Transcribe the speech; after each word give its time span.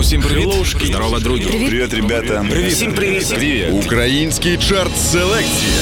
Усім 0.00 0.22
привіт. 0.22 0.48
Здорово, 0.84 1.18
друзі. 1.18 1.44
Привіт, 1.44 1.94
ребята. 1.94 2.46
Привіт. 2.50 2.72
Всім 2.72 2.92
привіт. 2.92 3.28
Привіт. 3.28 3.66
Український 3.70 4.56
чарт 4.56 4.98
селекція. 4.98 5.80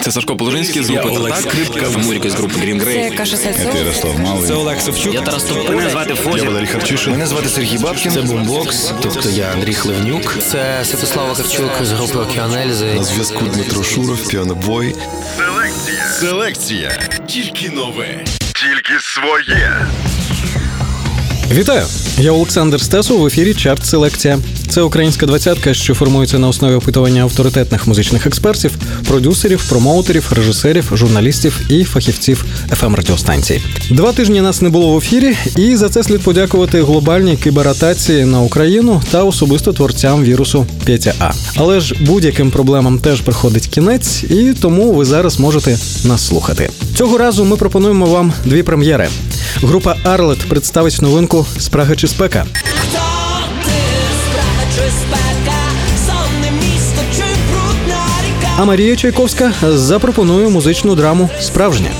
Це 0.00 0.12
Сашко 0.12 0.36
Положинський 0.36 0.82
з 0.82 0.90
групи 0.90 1.08
Олег 1.08 1.34
«Татак». 1.34 1.52
Скрипка. 1.52 1.90
Це 1.90 1.98
Муріка 1.98 2.30
з 2.30 2.34
групи 2.34 2.54
Green 2.54 2.80
Це 2.80 2.86
Grey. 2.86 3.16
Каша 3.16 3.36
Сальцов. 3.36 3.72
Це 3.72 3.78
Ярослав 3.78 4.20
Малий. 4.20 4.48
Це 4.48 4.54
Олег 4.54 4.80
Савчук. 4.80 5.14
Я 5.14 5.20
Тарас 5.20 5.44
Тополя. 5.44 5.76
Мене 5.76 5.90
звати 5.90 6.14
Я 6.36 6.44
Валерій 6.44 6.66
Харчишин. 6.66 7.12
Мене 7.12 7.26
звати 7.26 7.48
Сергій 7.48 7.78
Бабкін. 7.78 8.12
Це 8.12 8.22
бумбокс, 8.22 8.92
тобто 9.02 9.30
я 9.30 9.52
Андрій 9.52 9.74
Хлевнюк. 9.74 10.36
Це 10.50 10.84
Святослав 10.84 11.28
Вакарчук 11.28 11.70
з 11.82 11.92
групи 11.92 12.18
Океанельзи. 12.18 12.94
На 12.94 13.04
зв'язку 13.04 13.44
Дмитро 13.44 13.84
Шуров, 13.84 14.28
піанобой. 14.28 14.94
Селекція. 16.20 16.98
Тільки 17.26 17.70
нове. 17.70 18.24
Тільки 18.38 19.00
своє. 19.00 19.86
Вітаю! 21.52 21.86
Я 22.18 22.32
Олександр 22.32 22.80
Стасов 22.80 23.20
в 23.20 23.26
ефірі 23.26 23.54
Чарт 23.54 23.86
Селекція. 23.86 24.38
Це 24.70 24.82
українська 24.82 25.26
двадцятка, 25.26 25.74
що 25.74 25.94
формується 25.94 26.38
на 26.38 26.48
основі 26.48 26.74
опитування 26.74 27.22
авторитетних 27.22 27.86
музичних 27.86 28.26
експертів, 28.26 28.72
продюсерів, 29.08 29.68
промоутерів, 29.68 30.32
режисерів, 30.36 30.90
журналістів 30.94 31.60
і 31.68 31.84
фахівців 31.84 32.44
fm 32.70 32.96
радіостанцій. 32.96 33.62
Два 33.90 34.12
тижні 34.12 34.40
нас 34.40 34.62
не 34.62 34.68
було 34.68 34.94
в 34.94 34.98
ефірі, 34.98 35.36
і 35.56 35.76
за 35.76 35.88
це 35.88 36.02
слід 36.02 36.20
подякувати 36.20 36.82
глобальній 36.82 37.36
кібератації 37.36 38.24
на 38.24 38.40
Україну 38.40 39.02
та 39.10 39.24
особисто 39.24 39.72
творцям 39.72 40.24
вірусу 40.24 40.66
Петя 40.86 41.14
А. 41.18 41.30
Але 41.56 41.80
ж 41.80 41.94
будь-яким 42.00 42.50
проблемам 42.50 42.98
теж 42.98 43.20
приходить 43.20 43.66
кінець, 43.66 44.24
і 44.24 44.54
тому 44.60 44.92
ви 44.92 45.04
зараз 45.04 45.40
можете 45.40 45.78
нас 46.04 46.26
слухати. 46.26 46.70
Цього 46.94 47.18
разу 47.18 47.44
ми 47.44 47.56
пропонуємо 47.56 48.06
вам 48.06 48.32
дві 48.44 48.62
прем'єри. 48.62 49.08
Група 49.56 49.96
Арлет 50.04 50.38
представить 50.38 51.02
новинку 51.02 51.46
Спрага 51.58 51.96
чи 51.96 52.08
спека. 52.08 52.46
А 58.60 58.64
Марія 58.64 58.96
Чайковська 58.96 59.52
запропонує 59.62 60.48
музичну 60.48 60.94
драму 60.94 61.30
Справжня. 61.40 61.90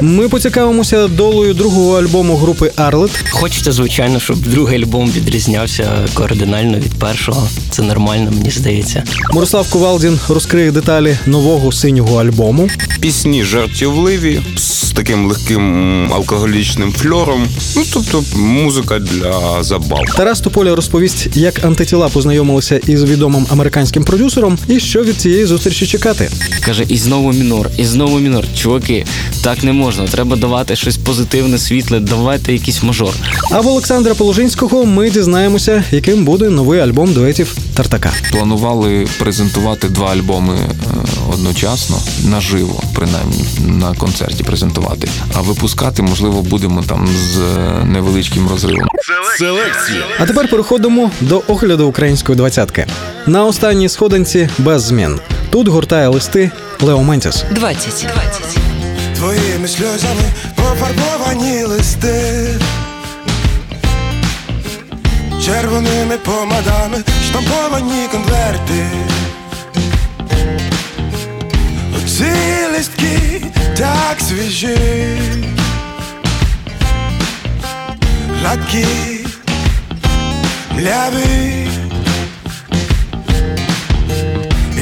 Ми 0.00 0.28
поцікавимося 0.28 1.08
долею 1.08 1.54
другого 1.54 1.98
альбому 1.98 2.36
групи 2.36 2.72
Арлет. 2.76 3.24
Хочеться, 3.30 3.72
звичайно, 3.72 4.20
щоб 4.20 4.36
другий 4.36 4.82
альбом 4.82 5.10
відрізнявся 5.10 5.90
кардинально 6.14 6.78
від 6.78 6.94
першого. 6.94 7.48
Це 7.70 7.82
нормально, 7.82 8.30
мені 8.30 8.50
здається. 8.50 9.02
Мирослав 9.32 9.70
Ковалдін 9.70 10.18
розкриє 10.28 10.70
деталі 10.70 11.18
нового 11.26 11.72
синього 11.72 12.20
альбому. 12.20 12.68
пісні 13.00 13.44
жартівливі 13.44 14.40
з 14.56 14.90
таким 14.90 15.26
легким 15.26 16.12
алкоголічним 16.12 16.92
фльором. 16.92 17.48
Ну 17.76 17.82
тобто 17.92 18.24
музика 18.36 18.98
для 18.98 19.62
забав. 19.62 20.02
Тарас 20.16 20.40
Тополя 20.40 20.74
розповість, 20.74 21.28
як 21.36 21.64
антитіла 21.64 22.08
познайомилися 22.08 22.80
із 22.86 23.04
відомим 23.04 23.46
американським 23.50 24.04
продюсером 24.04 24.58
і 24.68 24.80
що 24.80 25.02
від 25.04 25.16
цієї 25.16 25.46
зустрічі 25.46 25.86
чекати. 25.86 26.30
Каже, 26.64 26.84
і 26.88 26.96
знову 26.96 27.32
мінор, 27.32 27.70
і 27.78 27.84
знову 27.84 28.18
мінор. 28.18 28.44
Чуваки, 28.56 29.06
так 29.42 29.64
не 29.64 29.72
можна. 29.72 29.85
Треба 29.94 30.36
давати 30.36 30.76
щось 30.76 30.96
позитивне, 30.96 31.58
світле, 31.58 32.00
давайте 32.00 32.52
якийсь 32.52 32.82
мажор. 32.82 33.14
А 33.50 33.60
в 33.60 33.66
Олександра 33.66 34.14
Положинського 34.14 34.84
ми 34.86 35.10
дізнаємося, 35.10 35.84
яким 35.90 36.24
буде 36.24 36.50
новий 36.50 36.80
альбом 36.80 37.12
дуетів 37.12 37.56
Тартака. 37.74 38.12
Планували 38.32 39.06
презентувати 39.18 39.88
два 39.88 40.12
альбоми 40.12 40.54
е, 40.54 40.68
одночасно, 41.32 41.96
наживо, 42.24 42.82
принаймні, 42.94 43.44
на 43.66 43.94
концерті 43.94 44.44
презентувати. 44.44 45.08
А 45.34 45.40
випускати, 45.40 46.02
можливо, 46.02 46.42
будемо 46.42 46.82
там 46.82 47.08
з 47.08 47.38
е, 47.38 47.84
невеличким 47.84 48.48
розривом. 48.48 48.88
Селекція. 49.38 50.04
А 50.18 50.26
тепер 50.26 50.48
переходимо 50.50 51.10
до 51.20 51.42
огляду 51.46 51.86
української 51.86 52.36
двадцятки. 52.36 52.86
На 53.26 53.44
останній 53.44 53.88
сходинці 53.88 54.48
без 54.58 54.82
змін. 54.82 55.18
Тут 55.50 55.68
гуртає 55.68 56.08
листи 56.08 56.50
Лео 56.82 57.02
Ментіс. 57.02 57.44
20. 57.50 58.06
Твоїми 59.18 59.68
сльозами 59.68 60.22
пофарбовані 60.54 61.64
листи, 61.64 62.48
червоними 65.44 66.16
помадами 66.16 66.98
штамповані 67.28 68.08
конверти. 68.12 68.86
Оці 71.96 72.32
листки 72.72 73.42
так 73.78 74.20
свіжі, 74.28 74.78
гладкі, 78.40 78.86
мляві. 80.72 81.68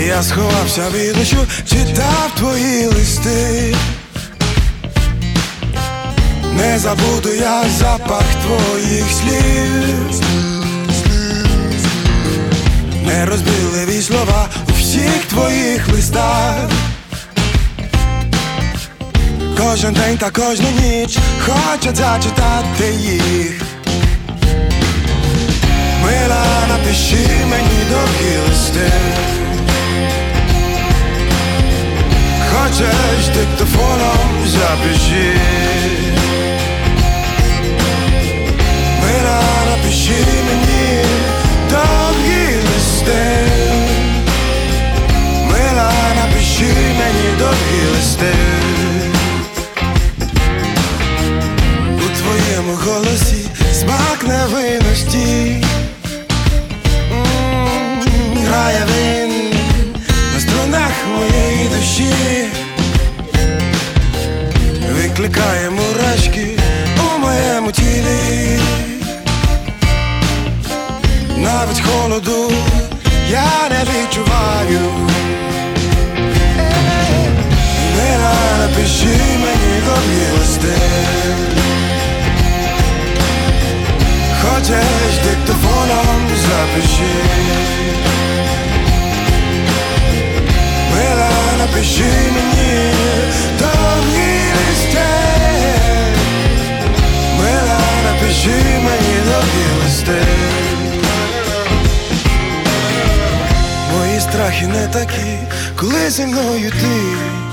Я 0.07 0.23
сховався 0.23 0.83
від 0.95 1.15
дощу, 1.17 1.47
читав 1.67 2.31
твої 2.37 2.87
листи. 2.87 3.75
Не 6.57 6.79
забуду 6.79 7.29
я 7.35 7.65
запах 7.79 8.25
твоїх 8.47 9.05
слів, 9.13 10.21
не 13.07 13.25
розбіливі 13.25 14.03
слова 14.03 14.49
у 14.69 14.73
всіх 14.73 15.25
твоїх 15.29 15.89
листах. 15.89 16.71
Кожен 19.59 19.95
день 19.95 20.19
та 20.19 20.31
кожну 20.31 20.69
ніч 20.83 21.19
хочуть 21.41 21.97
зачитати 21.97 22.95
їх. 23.01 23.63
Мила, 26.03 26.45
напиши 26.69 27.27
мені 27.51 27.81
довгі 27.91 28.39
листи. 28.49 28.93
Хочеш 32.53 33.29
диктофоном 33.35 34.47
запиши. 34.47 36.04
У 51.97 52.17
твоєму 52.19 52.75
голосі 52.75 53.49
смак 53.73 54.25
невинності. 54.27 55.65
Грає 58.47 58.87
він 58.89 59.31
на 60.35 60.41
струнах 60.41 60.93
моєї 61.19 61.69
душі. 61.69 62.49
Викликає 64.93 65.71
мурашки 65.71 66.59
у 66.99 67.19
моєму 67.19 67.73
тілі. 67.73 68.61
Навіть 71.37 71.81
холоду 71.81 72.53
я 73.31 73.69
не 73.71 73.85
відчуваю. 73.85 75.04
Мені 79.11 80.39
листи. 80.39 80.75
Хочеш 84.43 85.15
диктофоном 85.25 86.29
запиши. 86.29 87.15
Мила, 90.93 91.31
напиши 91.59 92.13
мені 92.35 92.93
довгі 93.59 94.41
листи. 94.69 95.07
Мила, 97.39 97.81
напиши 98.05 98.63
мені 98.85 99.17
довгі 99.27 99.85
листи. 99.85 100.23
Мої 103.93 104.21
страхи 104.21 104.67
не 104.67 104.87
такі, 104.87 105.39
коли 105.77 106.11
зі 106.11 106.27
мною 106.27 106.71
ти. 106.71 107.44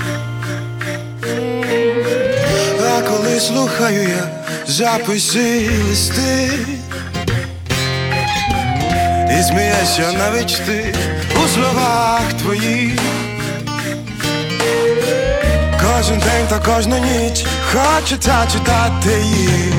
Коли 3.22 3.40
слухаю 3.40 4.08
я 4.08 4.26
записи 4.66 5.70
листи. 5.88 6.50
І 9.38 9.42
смієшся 9.42 10.12
навіть 10.18 10.62
ти 10.66 10.94
у 11.44 11.48
словах 11.48 12.32
твоїх. 12.42 13.00
Кожен 15.80 16.18
день 16.18 16.46
та 16.48 16.58
кожну 16.58 16.98
ніч 16.98 17.44
хочеться 17.72 18.46
читати 18.52 19.22
їх. 19.24 19.74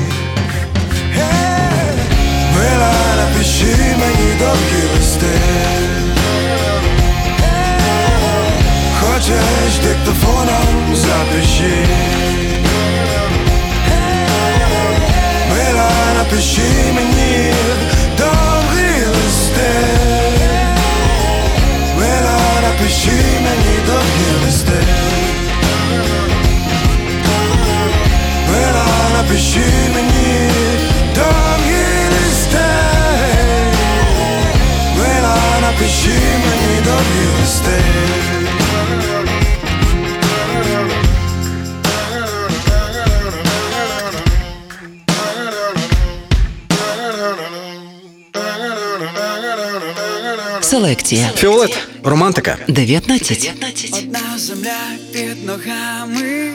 Е, 1.18 1.28
Мила, 2.54 2.94
напиши 3.16 3.76
мені 4.00 4.34
довгі 4.38 4.96
листи. 4.96 5.38
Хочеш 9.00 9.78
диктофоном 9.82 10.96
запиши. 10.96 12.13
напиши 16.24 16.92
мені 16.94 17.52
добрий 18.18 19.06
листей, 19.06 20.38
Мила, 21.96 22.38
напиши 22.62 23.10
мені 23.10 23.76
добрий 23.86 24.44
листей, 24.44 24.88
Мила, 28.48 28.86
напиши 29.16 29.64
мені 29.94 30.50
добрий 31.14 32.08
листей, 32.14 32.60
Мила, 34.96 35.36
напиши 35.60 36.18
мені 36.44 36.80
добрий 36.84 37.40
листей. 37.40 38.43
Селекція. 50.74 51.30
Фіолет. 51.36 51.78
Романтика. 52.04 52.58
19. 52.68 53.52
Одна 53.92 54.38
земля 54.38 54.78
під 55.12 55.46
ногами, 55.46 56.52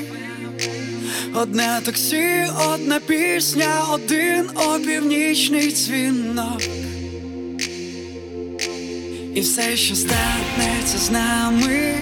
одне 1.34 1.80
таксі, 1.86 2.48
одна 2.74 3.00
пісня, 3.00 3.86
один 3.92 4.50
опівнічний 4.56 5.72
дзвінок. 5.72 6.62
І 9.36 9.42
все, 9.42 9.78
що 9.78 9.96
станеться 9.96 10.98
з 10.98 11.12
нами, 11.12 11.96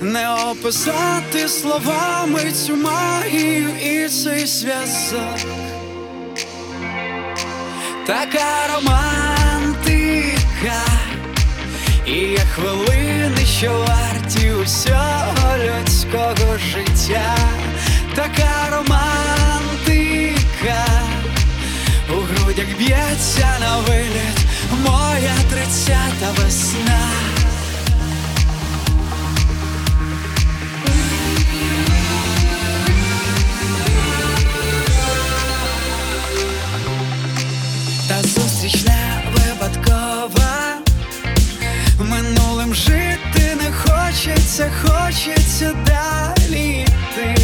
не 0.00 0.30
описати 0.30 1.48
словами 1.48 2.52
цю 2.66 2.76
магію 2.76 3.68
і 3.82 4.08
цей 4.08 4.46
зв'язок. 4.46 5.38
Така 8.06 8.74
романтика. 8.74 10.35
І 12.06 12.12
є 12.12 12.38
хвилини, 12.38 13.46
що 13.58 13.72
варті 13.72 14.52
усього 14.52 15.56
людського 15.58 16.58
життя, 16.58 17.36
така 18.14 18.68
романтика, 18.70 18.96
у 22.08 22.14
грудях 22.14 22.66
б'ється 22.78 23.58
на 23.60 23.76
виліт 23.78 24.38
моя 24.84 25.34
тридцята 25.50 26.30
весна. 26.42 27.15
Хочеться, 44.56 44.70
хочеться 44.82 45.72
далі 45.86 46.80
йти. 46.80 47.42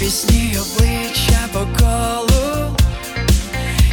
Пісні 0.00 0.56
обличчя 0.58 1.40
по 1.52 1.58
колу, 1.58 2.76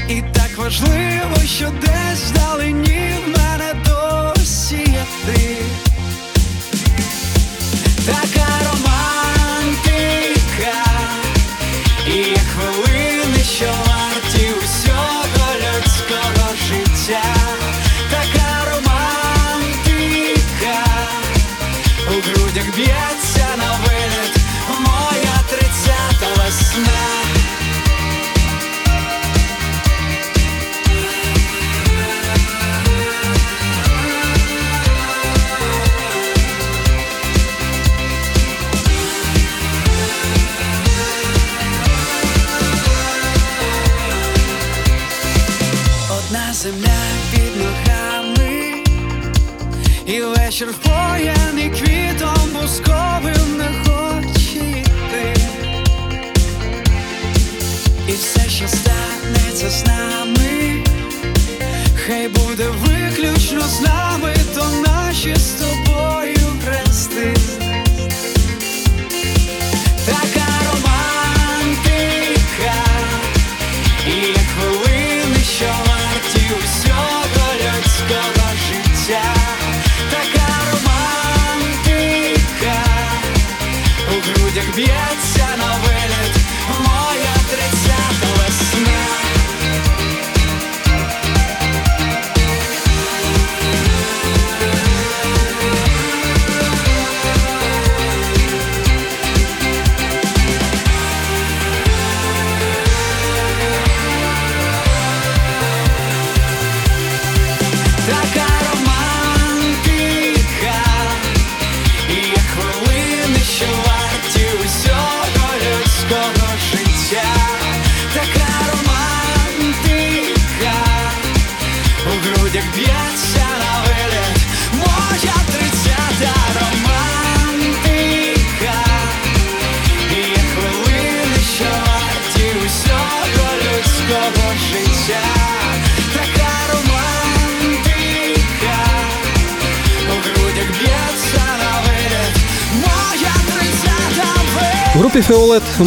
і 0.09 0.21
так 0.21 0.57
важливо, 0.57 1.37
що 1.45 1.71
десь 1.81 2.31
вдалині 2.31 3.13
в 3.25 3.37
мене 3.37 3.73
досі 3.85 4.75
є 4.75 5.05
ти. 5.25 5.84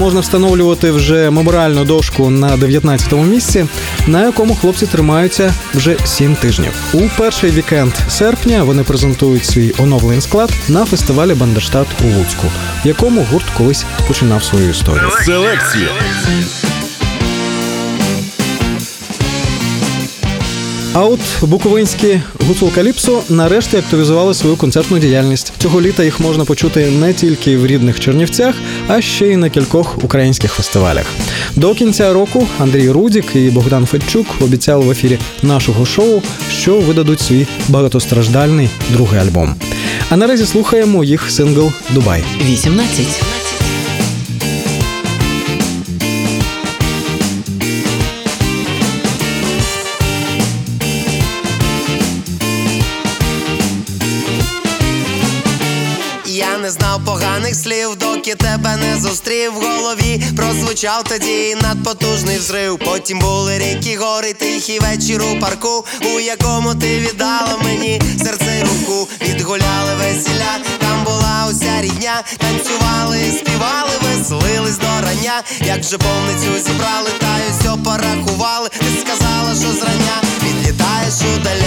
Можна 0.08 0.20
встановлювати 0.20 0.90
вже 0.90 1.30
меморіальну 1.30 1.84
дошку 1.84 2.30
на 2.30 2.56
19-му 2.56 3.24
місці, 3.24 3.66
на 4.06 4.24
якому 4.24 4.54
хлопці 4.54 4.86
тримаються 4.86 5.54
вже 5.74 5.96
7 6.04 6.36
тижнів. 6.36 6.72
У 6.92 7.00
перший 7.18 7.50
вікенд 7.50 7.92
серпня 8.08 8.62
вони 8.62 8.82
презентують 8.82 9.44
свій 9.44 9.74
оновлений 9.78 10.20
склад 10.20 10.50
на 10.68 10.84
фестивалі 10.84 11.34
Бандерштат 11.34 11.86
у 12.04 12.18
Луцьку, 12.18 12.46
якому 12.84 13.26
гурт 13.32 13.46
колись 13.56 13.84
починав 14.06 14.44
свою 14.44 14.70
історію. 14.70 15.10
Селекція. 15.24 15.88
А 20.92 21.04
от 21.04 21.20
буковинські 21.42 22.20
гуцул 22.46 22.72
Каліпсо 22.72 23.22
нарешті 23.28 23.76
активізували 23.76 24.34
свою 24.34 24.56
концертну 24.56 24.98
діяльність. 24.98 25.52
Цього 25.58 25.80
літа 25.80 26.04
їх 26.04 26.20
можна 26.20 26.44
почути 26.44 26.90
не 26.90 27.14
тільки 27.14 27.56
в 27.56 27.66
рідних 27.66 28.00
Чернівцях, 28.00 28.54
а 28.88 29.00
ще 29.00 29.26
й 29.26 29.36
на 29.36 29.50
кількох 29.50 30.04
українських 30.04 30.52
фестивалях. 30.52 31.06
До 31.56 31.74
кінця 31.74 32.12
року 32.12 32.46
Андрій 32.58 32.90
Рудік 32.90 33.36
і 33.36 33.50
Богдан 33.50 33.86
Федчук 33.86 34.26
обіцяли 34.40 34.84
в 34.84 34.90
ефірі 34.90 35.18
нашого 35.42 35.86
шоу, 35.86 36.22
що 36.52 36.78
видадуть 36.78 37.20
свій 37.20 37.46
багатостраждальний 37.68 38.68
другий 38.90 39.20
альбом. 39.20 39.54
А 40.10 40.16
наразі 40.16 40.46
слухаємо 40.46 41.04
їх 41.04 41.30
сингл 41.30 41.72
Дубай. 41.94 42.24
18. 42.46 43.37
Доки 58.28 58.44
тебе 58.44 58.76
не 58.76 59.00
зустрів 59.00 59.52
в 59.52 59.62
голові. 59.62 60.22
Прозвучав 60.36 61.04
тоді 61.04 61.56
надпотужний 61.62 62.38
взрив. 62.38 62.78
Потім 62.78 63.18
були 63.18 63.58
ріки, 63.58 63.96
гори, 63.96 64.32
тихий 64.32 64.78
вечір 64.78 65.22
у 65.22 65.40
парку, 65.40 65.84
у 66.14 66.20
якому 66.20 66.74
ти 66.74 66.98
віддала 66.98 67.58
мені 67.64 68.00
серце 68.24 68.58
й 68.58 68.62
руку. 68.62 69.08
Відгуляли 69.22 69.94
весіля, 69.98 70.58
там 70.78 71.04
була 71.04 71.46
уся 71.50 71.80
рідня, 71.80 72.22
танцювали, 72.38 73.18
співали, 73.38 73.90
веселились 74.02 74.78
до 74.78 74.86
рання. 74.86 75.42
Як 75.60 75.82
же 75.82 75.98
повницю 75.98 76.64
зібрали, 76.64 77.10
та 77.20 77.38
й 77.38 77.50
все 77.60 77.82
порахували. 77.84 78.68
Ти 78.68 78.86
сказала, 79.00 79.54
що 79.54 79.72
зрання 79.80 80.22
відлітаєш 80.42 81.14
удаля. 81.36 81.57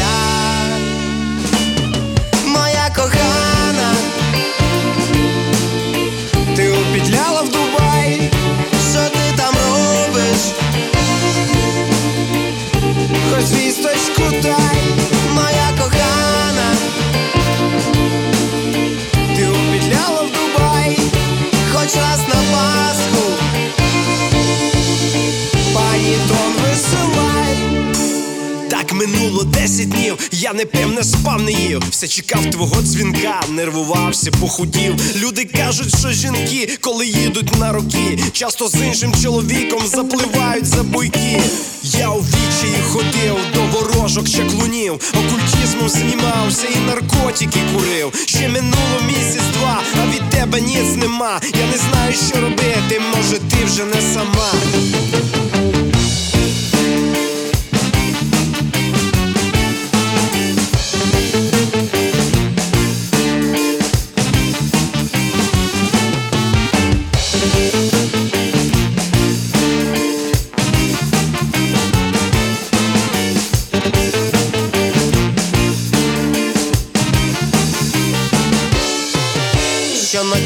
Минуло 28.93 29.43
10 29.43 29.89
днів, 29.89 30.29
я 30.31 30.53
не 30.53 30.65
пив, 30.65 30.91
не 30.91 31.03
спав, 31.03 31.41
не 31.41 31.51
їв. 31.51 31.83
Все 31.89 32.07
чекав 32.07 32.45
твого 32.45 32.81
дзвінка, 32.81 33.41
нервувався, 33.50 34.31
похудів. 34.31 34.95
Люди 35.15 35.45
кажуть, 35.45 36.00
що 36.00 36.12
жінки, 36.12 36.77
коли 36.81 37.07
їдуть 37.07 37.60
на 37.60 37.71
роки, 37.71 38.19
часто 38.31 38.67
з 38.67 38.75
іншим 38.75 39.13
чоловіком 39.24 39.88
запливають 39.88 40.65
за 40.65 40.83
буйки. 40.83 41.41
Я 41.83 42.10
у 42.10 42.19
вічі 42.19 42.81
ходив 42.89 43.38
до 43.53 43.62
ворожок 43.62 44.29
чаклунів, 44.29 44.93
окультизмом 44.93 45.89
знімався 45.89 46.67
і 46.75 46.79
наркотики 46.79 47.60
курив. 47.74 48.13
Ще 48.25 48.50
минуло 48.50 49.01
місяць-два, 49.07 49.81
а 50.01 50.15
від 50.15 50.29
тебе 50.29 50.62
ніц 50.62 50.95
нема. 50.95 51.41
Я 51.60 51.67
не 51.71 51.77
знаю, 51.77 52.13
що 52.29 52.41
робити, 52.41 53.01
може 53.15 53.38
ти 53.38 53.65
вже 53.65 53.86
не 53.86 54.01
сама. 54.13 54.51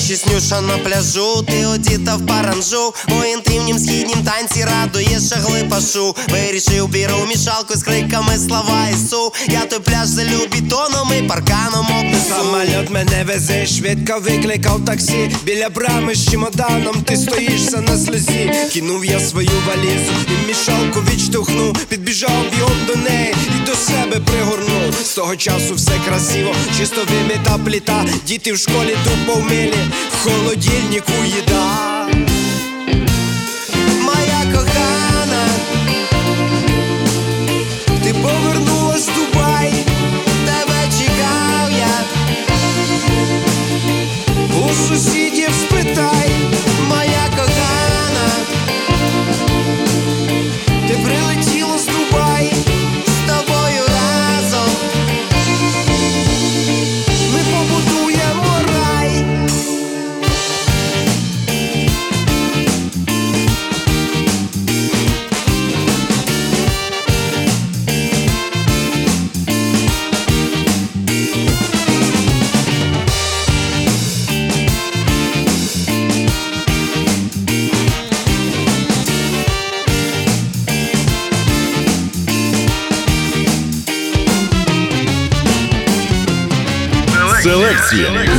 Щоночі 0.05 0.67
на 0.67 0.77
пляжу, 0.77 1.41
ти 1.47 1.65
одіта 1.65 2.15
в 2.15 2.25
паранжу 2.25 2.93
У 3.07 3.24
інтимнім 3.24 3.79
східнім 3.79 4.24
танці 4.24 4.65
радує 4.65 5.19
шагли 5.29 5.63
пашу 5.69 6.15
Вирішив 6.29 6.88
біру 6.88 7.25
мішалку 7.27 7.75
з 7.75 7.83
криками 7.83 8.38
слава 8.47 8.88
Ісу 8.93 9.33
Я 9.47 9.65
той 9.65 9.79
пляж 9.79 10.07
залю 10.07 10.47
бетоном 10.51 11.12
і 11.19 11.21
парканом 11.21 11.88
обнесу 12.00 12.25
Самоліт 12.29 12.89
мене 12.89 13.24
везе, 13.27 13.65
швидко 13.65 14.19
викликав 14.19 14.85
таксі. 14.85 15.31
Біля 15.43 15.69
брами 15.69 16.15
з 16.15 16.31
чемоданом 16.31 17.01
ти 17.03 17.17
стоїшся 17.17 17.81
на 17.81 17.97
сльозі. 17.97 18.51
Кинув 18.74 19.05
я 19.05 19.19
свою 19.19 19.50
валізу 19.67 20.13
і 20.27 20.47
мішалку 20.47 21.00
відштовхнув. 21.00 21.77
Підбіжав 21.89 22.43
бігом 22.51 22.77
до 22.88 22.95
неї 22.95 23.33
і 23.47 23.65
до 23.65 23.75
себе 23.75 24.19
пригорнув. 24.25 24.93
З 25.05 25.13
того 25.13 25.35
часу 25.35 25.75
все 25.75 25.91
красиво, 26.07 26.55
чисто 26.77 27.01
вимита 27.12 27.57
пліта. 27.65 28.05
Діти 28.27 28.53
в 28.53 28.57
школі 28.57 28.97
тупо 29.03 29.39
вмілі, 29.39 29.77
в 30.11 30.23
холодильнику 30.23 31.11
їда. 31.25 31.94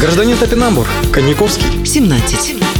Гражданин 0.00 0.36
Топинамбур, 0.36 0.86
Коньяковский. 1.10 1.84
17. 1.86 2.75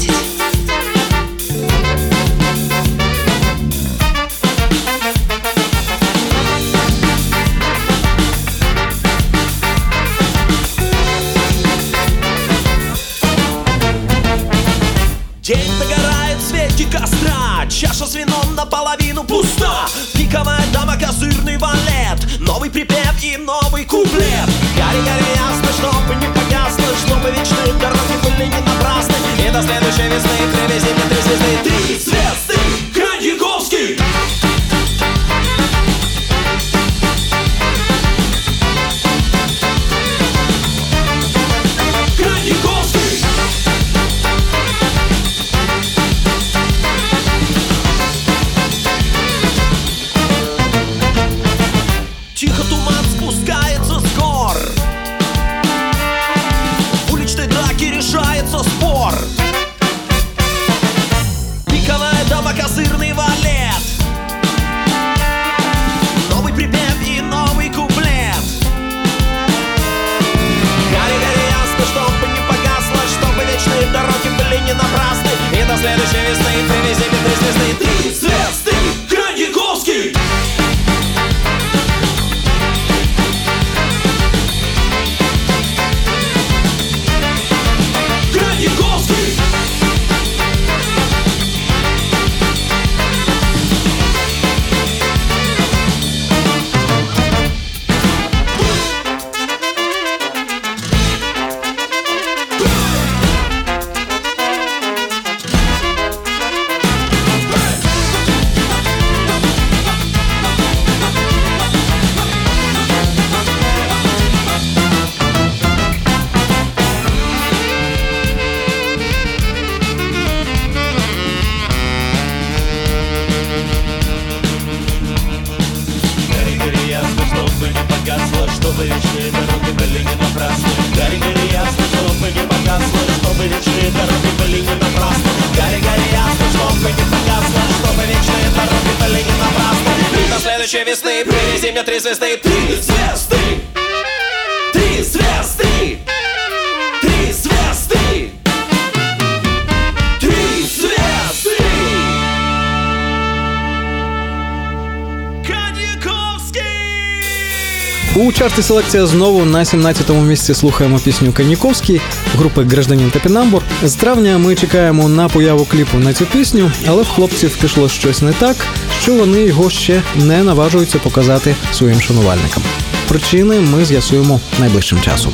У 158.17 158.33
чарті 158.33 158.63
селекція 158.63 159.07
знову 159.07 159.45
на 159.45 159.59
17-му 159.59 160.23
місці 160.23 160.55
слухаємо 160.55 160.99
пісню 160.99 161.33
Каніковський 161.33 162.01
групи 162.37 162.65
Гражданін 162.65 163.11
Топінамбур. 163.11 163.63
З 163.85 163.95
травня 163.95 164.39
ми 164.39 164.55
чекаємо 164.55 165.09
на 165.09 165.29
появу 165.29 165.65
кліпу 165.65 165.99
на 165.99 166.13
цю 166.15 166.27
пісню, 166.27 166.73
але 166.89 167.03
в 167.03 167.09
хлопців 167.09 167.57
пішло 167.61 167.89
щось 167.89 168.23
не 168.23 168.33
так, 168.33 168.57
що 169.03 169.15
вони 169.15 169.41
його 169.41 169.71
ще 169.71 170.03
не 170.17 170.43
наважуються 170.43 170.99
показати 170.99 171.55
своїм 171.73 172.01
шанувальникам. 172.01 172.63
Причини 173.09 173.61
ми 173.61 173.85
з'ясуємо 173.85 174.41
найближчим 174.59 175.01
часом. 175.01 175.33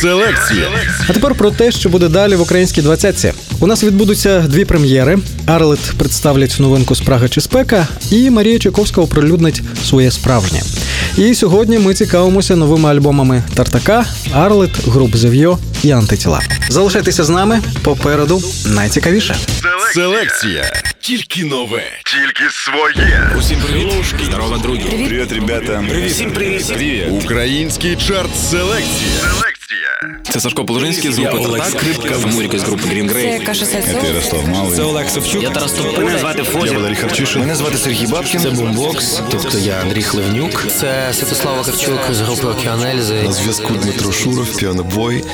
Селекція. 0.00 0.68
А 1.08 1.12
тепер 1.12 1.34
про 1.34 1.50
те, 1.50 1.72
що 1.72 1.88
буде 1.88 2.08
далі 2.08 2.36
в 2.36 2.40
українській 2.40 2.82
двадцятці. 2.82 3.32
У 3.60 3.66
нас 3.66 3.84
відбудуться 3.84 4.40
дві 4.40 4.64
прем'єри. 4.64 5.18
Арлет 5.46 5.92
представлять 5.98 6.56
новинку 6.58 6.94
Спрага 6.94 7.28
чи 7.28 7.40
спека, 7.40 7.86
і 8.10 8.30
Марія 8.30 8.58
Чайковська 8.58 9.00
оприлюднить 9.00 9.62
своє 9.84 10.10
справжнє. 10.10 10.62
І 11.18 11.34
сьогодні 11.34 11.78
ми 11.78 11.94
цікавимося 11.94 12.56
новими 12.56 12.88
альбомами 12.90 13.42
Тартака, 13.54 14.06
Арлет, 14.32 14.86
груп 14.88 15.16
Зев'йо 15.16 15.58
і 15.84 15.90
Антитіла. 15.90 16.40
Залишайтеся 16.68 17.24
з 17.24 17.28
нами 17.28 17.60
попереду 17.82 18.42
найцікавіше. 18.66 19.36
Селекція. 19.94 20.72
Тільки 21.00 21.44
нове. 21.44 21.82
Тільки 22.04 22.50
своє. 22.50 23.30
Усім 23.38 23.60
привіт. 23.60 24.14
Здорово, 24.24 24.58
друзі. 24.58 24.82
Привіт, 24.82 25.32
ребята. 25.32 25.84
Привіт. 25.88 26.12
Всім 26.12 26.30
привіт. 26.32 26.66
Привіт. 26.66 27.04
Український 27.10 27.96
чарт 27.96 28.36
селекція. 28.50 29.20
Селекція. 29.20 30.20
Це 30.32 30.40
Сашко 30.40 30.64
Положинський 30.64 31.12
з 31.12 31.18
групи 31.18 31.38
Тартак, 31.38 31.68
Скрипка, 31.70 32.14
Самуріка 32.14 32.58
з 32.58 32.62
групи 32.62 32.82
Green 32.88 33.12
Grey. 33.12 33.38
Це 33.38 33.44
Каша 33.44 33.66
Сальцов. 33.66 34.00
Це 34.02 34.08
Ярослав 34.08 34.48
Малий. 34.48 34.76
Це 34.76 34.82
Олег 34.82 35.08
Савчук. 35.08 35.42
Я 35.42 35.50
Тарас 35.50 35.72
Тополя. 35.72 36.04
Мене 36.04 36.18
звати 36.18 36.42
Фозя. 36.42 36.66
Я 36.66 36.72
Валерій 36.72 36.94
Харчишин. 36.96 37.40
Мене 37.40 37.54
звати 37.54 37.78
Сергій 37.78 38.06
Бабкін. 38.06 38.40
Це 38.40 38.50
Бумбокс, 38.50 39.20
тобто 39.30 39.58
я 39.58 39.80
Андрій 39.82 40.02
Хливнюк. 40.02 40.64
Це 40.80 41.12
Святослава 41.12 41.64
Кравчук 41.64 42.00
з 42.12 42.20
групи 42.20 42.46
Океанельзи. 42.46 43.22
На 43.22 43.32
зв'язку 43.32 43.74
Дмитро 43.74 44.12
Шуров, 44.12 44.56
піанобой. 44.56 45.24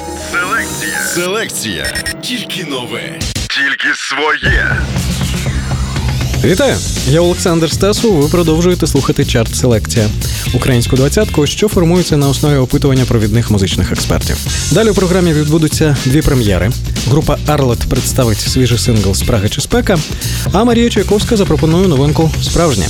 Селекція. 1.14 1.85
Тільки 2.23 2.64
нове. 2.64 3.18
Тільки 3.33 3.88
своє. 3.94 4.77
Вітаю! 6.44 6.77
Я 7.09 7.20
Олександр 7.20 7.73
Стасу. 7.73 8.12
Ви 8.12 8.29
продовжуєте 8.29 8.87
слухати 8.87 9.25
чарт 9.25 9.57
Селекція 9.57 10.09
українську 10.55 10.96
двадцятку, 10.96 11.46
що 11.46 11.68
формується 11.68 12.16
на 12.16 12.29
основі 12.29 12.57
опитування 12.57 13.05
провідних 13.05 13.51
музичних 13.51 13.92
експертів. 13.92 14.37
Далі 14.73 14.90
у 14.90 14.94
програмі 14.94 15.33
відбудуться 15.33 15.96
дві 16.05 16.23
прем'єри. 16.23 16.70
Група 17.09 17.38
Арлет 17.46 17.79
представить 17.79 18.40
свіжий 18.40 18.79
сингл 18.79 19.14
Спраги 19.14 19.49
чи 19.49 19.61
спека, 19.61 19.99
а 20.53 20.64
Марія 20.64 20.90
Чайковська 20.90 21.37
запропонує 21.37 21.88
новинку 21.88 22.31
Справжнє. 22.42 22.87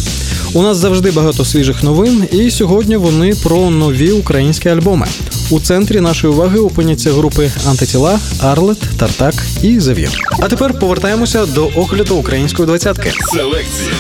У 0.52 0.62
нас 0.62 0.76
завжди 0.76 1.11
багато 1.11 1.44
свіжих 1.44 1.83
новин, 1.83 2.28
і 2.33 2.50
сьогодні 2.50 2.96
вони 2.96 3.35
про 3.35 3.70
нові 3.70 4.11
українські 4.11 4.68
альбоми. 4.68 5.06
У 5.50 5.60
центрі 5.60 6.00
нашої 6.00 6.32
уваги 6.32 6.58
опиняться 6.58 7.12
групи 7.12 7.50
антитіла, 7.68 8.18
Арлет, 8.42 8.78
Тартак 8.98 9.34
і 9.62 9.80
Завір. 9.80 10.10
А 10.40 10.48
тепер 10.48 10.78
повертаємося 10.78 11.46
до 11.46 11.70
огляду 11.76 12.16
української 12.16 12.66
двадцятки. 12.66 13.12
Селекція 13.32 13.90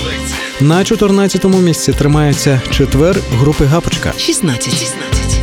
на 0.60 0.78
14-му 0.78 1.58
місці 1.58 1.92
тримається 1.92 2.60
четвер 2.70 3.16
групи 3.38 3.64
Гапочка. 3.64 4.12
16. 4.16 4.70
16. 4.70 5.39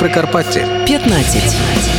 Прикарпатті. 0.00 0.66
15. 0.86 1.89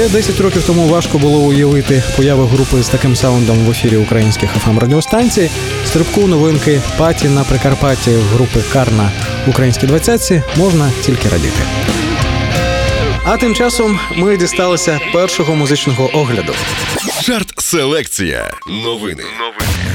Ще 0.00 0.08
10 0.08 0.40
років 0.40 0.62
тому 0.66 0.88
важко 0.88 1.18
було 1.18 1.38
уявити 1.38 2.02
появу 2.16 2.46
групи 2.46 2.82
з 2.82 2.88
таким 2.88 3.16
саундом 3.16 3.58
в 3.66 3.70
ефірі 3.70 3.96
українських 3.96 4.50
fm 4.56 4.78
радіостанцій. 4.78 5.50
Стрибку 5.84 6.26
новинки 6.26 6.80
паті 6.98 7.28
на 7.28 7.44
Прикарпатті 7.44 8.10
групи 8.10 8.60
Карна 8.72 9.10
в 9.46 9.50
українській 9.50 9.86
двадцятці 9.86 10.42
можна 10.56 10.92
тільки 11.02 11.28
радіти. 11.28 11.62
А 13.24 13.36
тим 13.36 13.54
часом 13.54 14.00
ми 14.16 14.36
дісталися 14.36 15.00
першого 15.12 15.54
музичного 15.54 16.10
огляду. 16.14 16.54
Чарт 17.22 17.60
селекція. 17.60 18.50
Новини. 18.84 19.22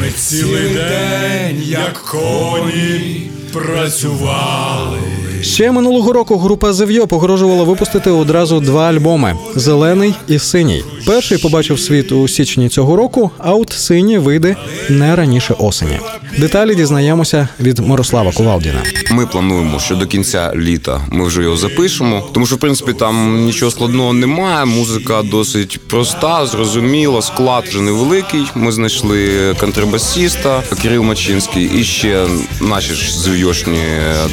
Ми 0.02 0.10
цілий 0.10 0.74
день, 0.74 1.62
як 1.64 1.94
коні, 1.94 3.30
працювали. 3.54 5.00
Ще 5.46 5.72
минулого 5.72 6.14
року 6.14 6.38
група 6.38 6.74
Зев'йо 6.74 7.08
погрожувала 7.08 7.64
випустити 7.64 8.10
одразу 8.10 8.60
два 8.60 8.90
альбоми: 8.90 9.36
зелений 9.56 10.14
і 10.28 10.40
синій. 10.40 10.84
Перший 11.06 11.38
побачив 11.38 11.80
світ 11.80 12.12
у 12.12 12.28
січні 12.28 12.70
цього 12.70 12.96
року, 12.96 13.32
а 13.38 13.54
от 13.54 13.72
синій 13.72 14.18
вийде 14.18 14.56
не 14.90 15.16
раніше 15.16 15.56
осені. 15.60 16.00
Деталі 16.38 16.76
дізнаємося 16.76 17.48
від 17.60 17.80
Мирослава 17.80 18.32
Кувалдіна. 18.32 18.84
Ми 19.12 19.28
плануємо, 19.28 19.80
що 19.80 19.96
до 19.96 20.06
кінця 20.06 20.54
літа 20.56 21.02
ми 21.12 21.26
вже 21.26 21.44
його 21.44 21.58
запишемо, 21.58 22.24
тому 22.34 22.46
що 22.46 22.56
в 22.56 22.60
принципі 22.60 22.94
там 22.94 23.46
нічого 23.46 23.72
складного 23.72 24.14
немає. 24.14 24.66
Музика 24.66 25.24
досить 25.24 25.80
проста, 25.88 26.46
зрозуміла. 26.48 27.22
Склад 27.22 27.64
вже 27.68 27.82
невеликий. 27.82 28.46
Ми 28.56 28.72
знайшли 28.72 29.30
контрабасіста 29.60 30.64
Кирил 30.82 31.04
Мачинський 31.04 31.72
і 31.80 31.84
ще 31.84 32.26
наші 32.62 32.94
ж 32.94 33.20
зв'йошні 33.20 33.84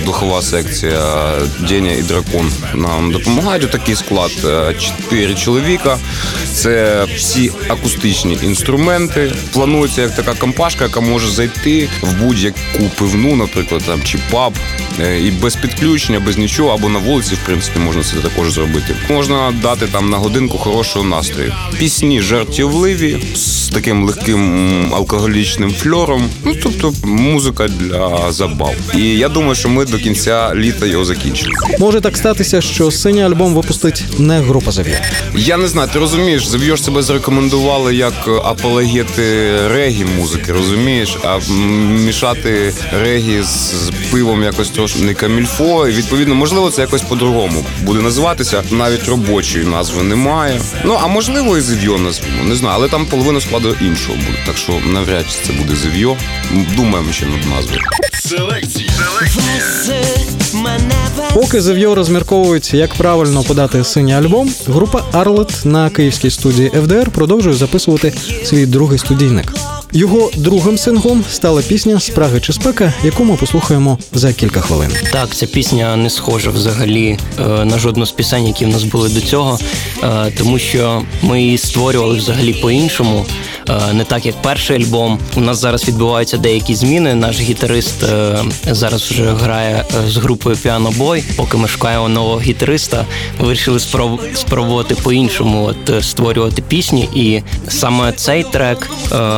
духова 0.05 0.43
секція 0.43 1.02
Деня 1.69 1.93
і 1.93 2.03
Дракон 2.03 2.53
нам 2.75 3.13
допомагають. 3.13 3.71
Такий 3.71 3.95
склад 3.95 4.31
е, 4.45 4.75
чотири 4.75 5.35
чоловіка. 5.35 5.99
Це 6.53 7.05
всі 7.17 7.53
акустичні 7.69 8.39
інструменти. 8.43 9.33
Планується 9.53 10.03
як 10.03 10.15
така 10.15 10.35
компашка, 10.35 10.85
яка 10.85 11.01
може 11.01 11.31
зайти 11.31 11.89
в 12.03 12.15
будь-яку 12.15 12.91
пивну, 12.99 13.37
наприклад, 13.37 13.83
там 13.87 14.03
чи 14.05 14.19
паб, 14.31 14.53
е, 15.01 15.21
і 15.21 15.31
без 15.31 15.57
підключення, 15.57 16.21
без 16.21 16.39
нічого, 16.39 16.71
або 16.71 16.89
на 16.89 16.99
вулиці, 16.99 17.35
в 17.35 17.47
принципі, 17.47 17.79
можна 17.79 18.03
це 18.03 18.17
також 18.17 18.51
зробити. 18.51 18.97
Можна 19.11 19.53
дати 19.63 19.87
там 19.87 20.11
на 20.11 20.17
годинку 20.17 20.59
хорошого 20.59 21.05
настрою. 21.05 21.55
Пісні 21.79 22.21
жартівливі 22.21 23.17
з 23.35 23.69
таким 23.69 24.05
легким 24.05 24.95
алкоголічним 24.95 25.73
фльором. 25.73 26.31
Ну 26.45 26.55
тобто 26.63 26.93
музика 27.05 27.69
для 27.69 28.33
забав. 28.33 28.75
І 28.97 29.01
я 29.01 29.29
думаю, 29.29 29.55
що 29.55 29.69
ми 29.69 29.85
до 29.85 29.99
кінця 29.99 30.55
літа 30.55 30.82
його 30.89 31.05
закінчимо. 31.05 31.53
Може 31.79 32.01
так 32.01 32.17
статися, 32.17 32.61
що 32.61 32.91
синій 32.91 33.23
альбом 33.25 33.55
випустить 33.55 34.05
не 34.19 34.41
група 34.41 34.71
Зев'йо. 34.71 34.95
Я 35.37 35.57
не 35.57 35.69
знаю, 35.69 35.89
ти 35.93 35.99
розумієш, 35.99 36.47
Зев'йош 36.47 36.83
себе 36.83 37.03
зарекомендували 37.03 37.95
як 37.95 38.29
апологети 38.45 39.53
регі 39.69 40.05
музики, 40.05 40.53
розумієш? 40.53 41.17
А 41.25 41.39
мішати 42.05 42.73
регі 43.03 43.43
з, 43.43 43.47
з 43.87 43.93
пивом 44.11 44.43
якось 44.43 44.71
трошки 44.71 45.01
не 45.03 45.15
камільфо. 45.15 45.89
І 45.89 45.93
відповідно, 45.93 46.35
можливо, 46.35 46.71
це 46.71 46.81
якось 46.81 47.03
по-другому 47.03 47.65
буде 47.83 48.01
називатися. 48.01 48.63
Навіть 48.71 49.09
робочої 49.09 49.65
назви 49.65 50.03
немає. 50.03 50.61
Ну 50.85 50.99
а 51.03 51.07
можливо, 51.07 51.57
і 51.59 51.61
Зев'йо 51.61 51.99
назвемо. 51.99 52.45
Не 52.45 52.57
знаю, 52.57 52.75
але 52.79 52.89
там 52.89 53.07
половина 53.07 53.41
складу 53.41 53.77
іншого 53.81 54.15
буде. 54.15 54.39
Так 54.47 54.57
що 54.57 54.73
навряд 54.87 55.25
чи 55.31 55.47
це 55.47 55.53
буде 55.53 55.77
Зев'йо. 55.77 56.17
Думаємо 56.77 57.13
ще 57.13 57.27
над 57.27 57.47
назвою. 57.57 57.81
Селекція. 58.13 58.91
Мене 59.37 60.42
Поки 61.35 61.61
Зев'йо 61.61 61.95
розмірковують, 61.95 62.75
як 62.75 62.95
правильно 62.95 63.43
подати 63.43 63.85
синій 63.85 64.15
альбом, 64.15 64.51
група 64.67 65.05
Арлет 65.13 65.61
на 65.65 65.91
київській 65.91 66.31
студії 66.31 66.71
FDR 66.71 67.11
продовжує 67.11 67.55
записувати 67.55 68.13
свій 68.45 68.67
другий 68.67 68.99
студійник. 68.99 69.53
Його 69.95 70.31
другим 70.37 70.79
синглом 70.79 71.25
стала 71.31 71.63
пісня 71.63 72.01
Спраги 72.01 72.41
чи 72.41 72.53
спека, 72.53 72.93
яку 73.05 73.25
ми 73.25 73.37
послухаємо 73.37 73.99
за 74.13 74.33
кілька 74.33 74.61
хвилин. 74.61 74.91
Так, 75.13 75.35
ця 75.35 75.47
пісня 75.47 75.97
не 75.97 76.11
схожа 76.11 76.51
взагалі 76.51 77.19
е, 77.39 77.43
на 77.65 77.79
жодну 77.79 78.07
з 78.07 78.13
пісень, 78.13 78.47
які 78.47 78.65
в 78.65 78.69
нас 78.69 78.85
були 78.85 79.09
до 79.09 79.21
цього, 79.21 79.59
е, 80.03 80.33
тому 80.39 80.59
що 80.59 81.03
ми 81.23 81.43
її 81.43 81.59
створювали 81.59 82.17
взагалі 82.17 82.55
по-іншому. 82.55 83.27
Е, 83.69 83.93
Не 83.93 84.05
так 84.05 84.27
як 84.27 84.43
перший 84.43 84.77
альбом. 84.77 85.19
У 85.37 85.41
нас 85.41 85.59
зараз 85.59 85.89
відбуваються 85.89 86.37
деякі 86.37 86.75
зміни. 86.75 87.15
Наш 87.15 87.41
гітарист 87.41 88.03
е, 88.03 88.39
зараз 88.67 89.03
вже 89.03 89.25
грає 89.33 89.85
е, 90.07 90.11
з 90.11 90.17
групою 90.17 90.57
Piano 90.57 90.99
Boy. 90.99 91.23
Поки 91.37 91.57
ми 91.57 91.69
шукаємо 91.69 92.09
нового 92.09 92.41
гітариста, 92.41 93.05
вирішили 93.39 93.79
спроб- 93.79 94.35
спробувати 94.35 94.95
по-іншому 94.95 95.65
от, 95.65 96.05
створювати 96.05 96.63
пісні. 96.63 97.09
І 97.15 97.43
саме 97.69 98.13
цей 98.13 98.45
трек, 98.45 98.91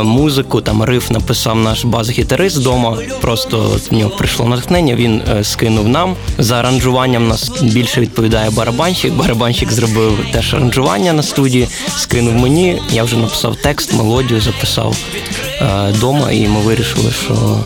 музику, 0.02 0.60
там 0.60 0.82
риф 0.82 1.10
написав 1.10 1.56
наш 1.56 1.84
бас-гітарист 1.84 2.56
вдома. 2.56 2.98
Просто 3.20 3.80
в 3.90 3.94
нього 3.94 4.10
прийшло 4.10 4.46
натхнення. 4.46 4.94
Він 4.94 5.22
скинув 5.42 5.88
нам. 5.88 6.16
За 6.38 6.56
аранжуванням 6.56 7.28
нас 7.28 7.62
більше 7.62 8.00
відповідає 8.00 8.50
барабанщик. 8.50 9.12
Барабанщик 9.12 9.72
зробив 9.72 10.18
теж 10.32 10.54
аранжування 10.54 11.12
на 11.12 11.22
студії, 11.22 11.68
скинув 11.96 12.34
мені. 12.34 12.82
Я 12.92 13.04
вже 13.04 13.16
написав 13.16 13.56
текст, 13.56 13.92
мелодію 13.94 14.13
записав 14.40 14.96
е, 15.61 15.92
вдома, 15.92 16.33
і 16.33 16.48
ми 16.48 16.61
вирішили, 16.61 17.11
що 17.24 17.59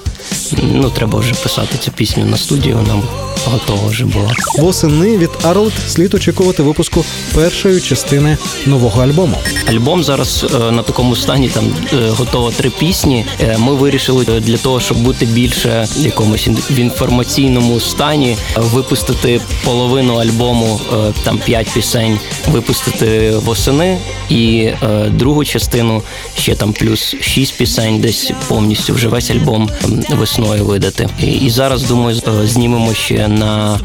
ну 0.62 0.90
треба 0.90 1.18
вже 1.18 1.34
писати 1.34 1.78
цю 1.78 1.90
пісню 1.92 2.24
на 2.24 2.36
студії. 2.36 2.74
Вона 2.74 3.02
готова 3.46 3.88
вже 3.88 4.04
була. 4.04 4.32
Восени 4.58 5.16
від 5.18 5.30
Арлет 5.42 5.72
слід 5.88 6.14
очікувати 6.14 6.62
випуску 6.62 7.04
першої 7.34 7.80
частини 7.80 8.36
нового 8.66 9.02
альбому. 9.02 9.36
Альбом 9.68 10.04
зараз 10.04 10.46
е, 10.54 10.70
на 10.70 10.82
такому 10.82 11.16
стані 11.16 11.48
там 11.48 11.64
е, 11.92 12.08
готово 12.10 12.50
три 12.50 12.70
пісні. 12.70 13.24
Е, 13.40 13.58
Ми 13.58 13.74
вирішили 13.74 14.24
для 14.24 14.56
того, 14.56 14.80
щоб 14.80 14.96
бути 14.98 15.26
більше 15.26 15.88
в 15.96 16.04
якомусь 16.04 16.48
в 16.70 16.78
інформаційному 16.78 17.80
стані, 17.80 18.36
випустити 18.56 19.40
половину 19.64 20.14
альбому, 20.14 20.80
е, 20.92 21.12
там 21.24 21.38
п'ять 21.38 21.70
пісень, 21.74 22.18
випустити 22.52 23.30
восени, 23.30 23.98
і 24.28 24.58
е, 24.82 25.08
другу 25.10 25.44
частину 25.44 26.02
ще 26.38 26.54
там 26.54 26.72
плюс 26.72 27.16
шість 27.20 27.56
пісень, 27.58 28.00
десь 28.00 28.32
повністю 28.48 28.94
вже 28.94 29.08
весь 29.08 29.30
альбом 29.30 29.70
м, 29.84 30.04
весною 30.38 30.64
видати. 30.64 31.08
І, 31.42 31.50
зараз 31.50 31.82
думаю, 31.82 32.20
е, 32.28 32.46
знімемо 32.46 32.94
ще 32.94 33.28
на 33.28 33.80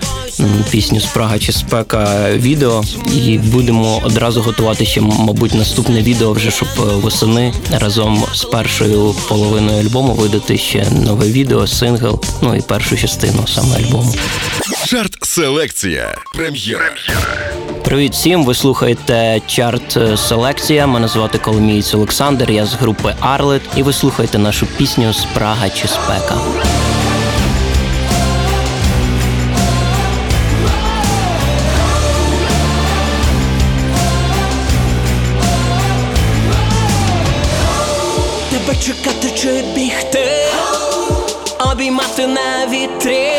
пісню 0.72 1.00
Спрага 1.00 1.40
чи 1.40 1.52
спека 1.52 2.32
відео, 2.32 2.84
і 3.14 3.38
будемо 3.38 4.02
одразу 4.04 4.42
готувати 4.42 4.86
ще, 4.86 5.02
мабуть, 5.02 5.54
наступне 5.54 6.02
відео, 6.02 6.32
вже 6.32 6.52
щоб 6.52 6.68
е, 6.78 6.82
восени 6.82 7.54
разом 7.72 8.26
з 8.34 8.44
першою 8.44 9.16
половиною 9.30 9.80
альбому 9.80 10.14
видати 10.14 10.58
ще 10.58 10.88
нове 10.92 11.28
відео, 11.28 11.68
сингл, 11.68 12.22
ну 12.42 12.56
і 12.56 12.62
першу 12.62 12.98
частину 12.98 13.48
саме 13.48 13.76
альбому. 13.76 14.16
Чарт 14.86 15.18
селекція. 15.22 16.16
Прем'єра. 16.36 16.96
Привіт 17.94 18.14
всім! 18.14 18.46
Ви 18.46 18.54
слухаєте 18.54 19.42
чарт 19.48 19.98
е, 19.98 20.18
Селекція. 20.18 20.88
Мене 20.88 21.08
звати 21.08 21.38
Коломієць 21.38 21.94
Олександр. 21.94 22.52
Я 22.52 22.66
з 22.66 22.74
групи 22.74 23.16
Арлет, 23.20 23.62
і 23.76 23.84
ви 23.84 23.94
слухаєте 23.94 24.38
нашу 24.38 24.66
пісню 24.66 25.14
Спрага 25.14 25.70
чи 25.70 25.88
спека. 25.88 26.36
Тебе 38.52 38.76
чекати 38.82 39.32
чи 39.36 39.64
бігти, 39.76 40.28
обіймати 41.72 42.28
на 42.28 42.68
вітрі. 42.68 43.32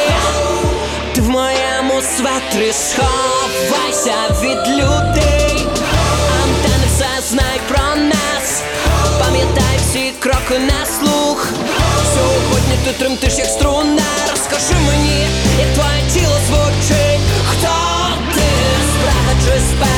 Светрі 2.04 2.72
сховайся 2.72 4.14
від 4.42 4.68
людей. 4.68 5.66
Антени 6.42 6.86
все 6.94 7.08
знай 7.30 7.60
про 7.68 7.96
нас. 8.02 8.62
Пам'ятай 9.18 9.76
всі 9.78 10.12
кроки 10.20 10.58
на 10.58 10.86
слух. 10.86 11.48
Сьогодні 12.14 12.76
ти 12.84 12.92
тремтиш, 12.92 13.38
як 13.38 13.46
струна. 13.46 14.02
Розкажи 14.30 14.74
мені, 14.86 15.26
як 15.58 15.74
твоє 15.74 16.02
тіло 16.14 16.36
звучить. 16.48 17.20
Хто 17.50 17.74
ти? 18.34 18.42
справа 18.94 19.32
чи 19.44 19.60
спека? 19.60 19.93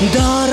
До 0.00 0.46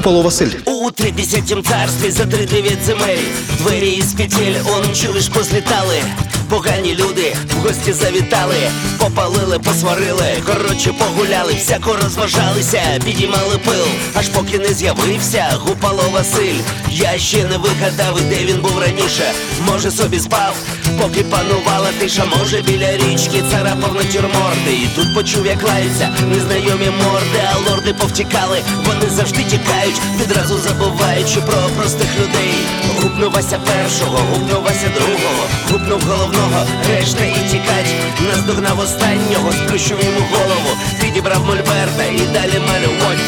Гупало 0.00 0.22
Василь. 0.22 0.50
У 0.64 0.70
У 0.70 0.90
тридесятім 0.90 1.62
царстві 1.62 2.10
за 2.10 2.26
три 2.26 2.46
дев'ять 2.46 2.84
земель. 2.86 3.18
Двері 3.58 3.90
із 3.90 4.12
петель, 4.12 4.54
он 4.66 4.94
чуєш, 4.94 5.28
позлітали. 5.28 6.02
Погані 6.48 6.94
люди 6.94 7.36
в 7.54 7.58
гості 7.58 7.92
завітали, 7.92 8.54
попалили, 8.98 9.58
посварили, 9.58 10.42
коротше 10.46 10.94
погуляли, 10.98 11.54
всяко 11.54 11.96
розважалися, 12.02 12.80
підіймали 13.04 13.58
пил, 13.64 13.86
аж 14.14 14.28
поки 14.28 14.58
не 14.58 14.74
з'явився 14.74 15.58
Гупало 15.58 16.02
Василь. 16.12 16.58
Я 16.90 17.18
ще 17.18 17.44
не 17.44 17.56
вигадав, 17.56 18.20
де 18.28 18.44
він 18.44 18.60
був 18.60 18.69
раніше. 18.90 19.32
Може 19.66 19.90
собі 19.90 20.18
спав, 20.20 20.56
поки 21.00 21.22
панувала 21.22 21.88
тиша, 21.98 22.24
може 22.38 22.62
біля 22.62 22.96
річки 22.96 23.42
царапав 23.50 23.94
натюрморти. 23.94 24.72
І 24.72 24.88
тут 24.96 25.14
почув, 25.14 25.46
як 25.46 25.62
лаються 25.68 26.08
незнайомі 26.28 26.90
морди, 27.04 27.40
а 27.52 27.70
лорди 27.70 27.94
повтікали, 27.94 28.58
вони 28.86 29.10
завжди 29.10 29.44
тікають, 29.44 30.00
відразу 30.20 30.58
забуваючи 30.58 31.40
про 31.40 31.58
простих 31.76 32.08
людей. 32.20 32.54
Гупнув 33.02 33.32
Вася 33.32 33.58
першого, 33.58 34.18
гупнув 34.18 34.62
Вася 34.62 34.90
другого, 34.94 35.44
гупнув 35.72 36.00
головного, 36.02 36.66
решта 36.88 37.24
і 37.24 37.50
тікать. 37.50 37.94
Наздогнав 38.28 38.78
останнього, 38.78 39.52
сплющив 39.52 39.98
йому 40.04 40.26
голову, 40.32 40.76
підібрав 41.00 41.46
мольберта 41.46 42.04
і 42.04 42.18
далі 42.18 42.62
малювать. 42.68 43.20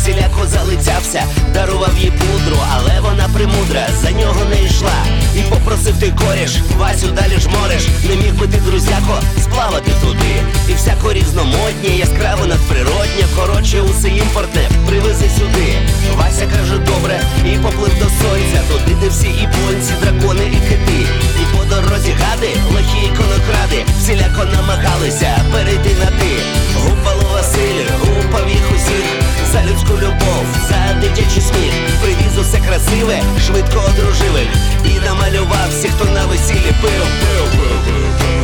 Всіляко 0.00 0.46
залицявся, 0.46 1.22
дарував 1.54 1.98
їй 1.98 2.10
пудру, 2.10 2.56
але 2.74 3.00
вона 3.00 3.28
примудра 3.34 3.86
за 4.02 4.10
нього 4.10 4.44
не 4.50 4.64
йшла. 4.64 4.98
І 5.36 5.40
попросив 5.40 5.94
ти 6.00 6.12
коріш, 6.20 6.52
Васю 6.78 7.06
далі 7.06 7.40
ж 7.40 7.48
мореш, 7.48 7.82
не 8.08 8.16
міг 8.16 8.34
би 8.34 8.46
ти, 8.46 8.58
друзяко, 8.58 9.14
сплавати 9.42 9.90
туди. 10.02 10.34
І 10.68 10.74
всяко 10.74 11.12
різномоднє, 11.12 11.90
яскраво 11.96 12.46
надприроднє, 12.46 13.24
коротше, 13.36 13.80
усе 13.80 14.08
імпортне, 14.08 14.68
привези 14.86 15.28
сюди. 15.38 15.68
Вася 16.16 16.46
каже, 16.56 16.78
добре, 16.78 17.20
і 17.44 17.58
поплив 17.58 17.94
до 17.98 18.04
сонця, 18.20 18.60
туди, 18.68 18.96
де 19.00 19.08
всі 19.08 19.28
і 19.28 19.48
понці, 19.52 19.92
дракони 20.00 20.44
і 20.44 20.68
кити. 20.68 21.00
І 21.40 21.56
по 21.56 21.64
дорозі 21.64 22.12
гади, 22.20 22.50
лихі 22.74 23.06
іконокради, 23.06 23.84
всіляко 24.00 24.44
намагалися 24.56 25.44
перейти 25.52 25.90
на 26.00 26.06
ти. 26.06 26.32
Гупало 26.76 27.30
Василь, 27.32 27.84
гупав 28.00 28.48
їх 28.48 28.64
усіх 28.76 29.19
за 29.52 29.62
людську 29.62 29.92
любов, 29.94 30.44
за 30.68 31.00
дитячий 31.00 31.42
сміх. 31.42 31.72
Привіз 32.02 32.38
усе 32.40 32.58
красиве, 32.58 33.22
швидко 33.46 33.80
одружили. 33.88 34.46
І 34.84 35.00
намалював 35.04 35.68
всіх, 35.70 35.90
хто 35.90 36.04
на 36.04 36.26
весіллі. 36.26 36.72
Пив, 36.80 36.90
пив, 36.90 37.50
пив, 37.50 37.84
пив, 37.84 38.18
пив, 38.18 38.39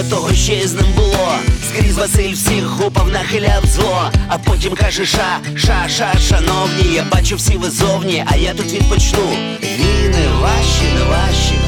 після 0.00 0.16
того 0.16 0.34
ще 0.34 0.68
з 0.68 0.72
ним 0.74 0.86
було. 0.96 1.28
Скрізь 1.68 1.98
Василь 1.98 2.32
всіх 2.32 2.64
гупав, 2.64 3.08
нахиляв 3.08 3.66
зло. 3.66 4.10
А 4.28 4.38
потім 4.38 4.74
каже, 4.74 5.06
ша, 5.06 5.38
ша, 5.56 5.88
ша, 5.88 6.12
шановні, 6.28 6.94
я 6.94 7.04
бачу 7.12 7.36
всі 7.36 7.56
ви 7.56 7.70
зовні, 7.70 8.24
а 8.26 8.36
я 8.36 8.54
тут 8.54 8.72
відпочну. 8.72 9.28
Війни 9.62 10.28
ваші, 10.40 10.84
не 10.94 11.04
ваші, 11.04 11.58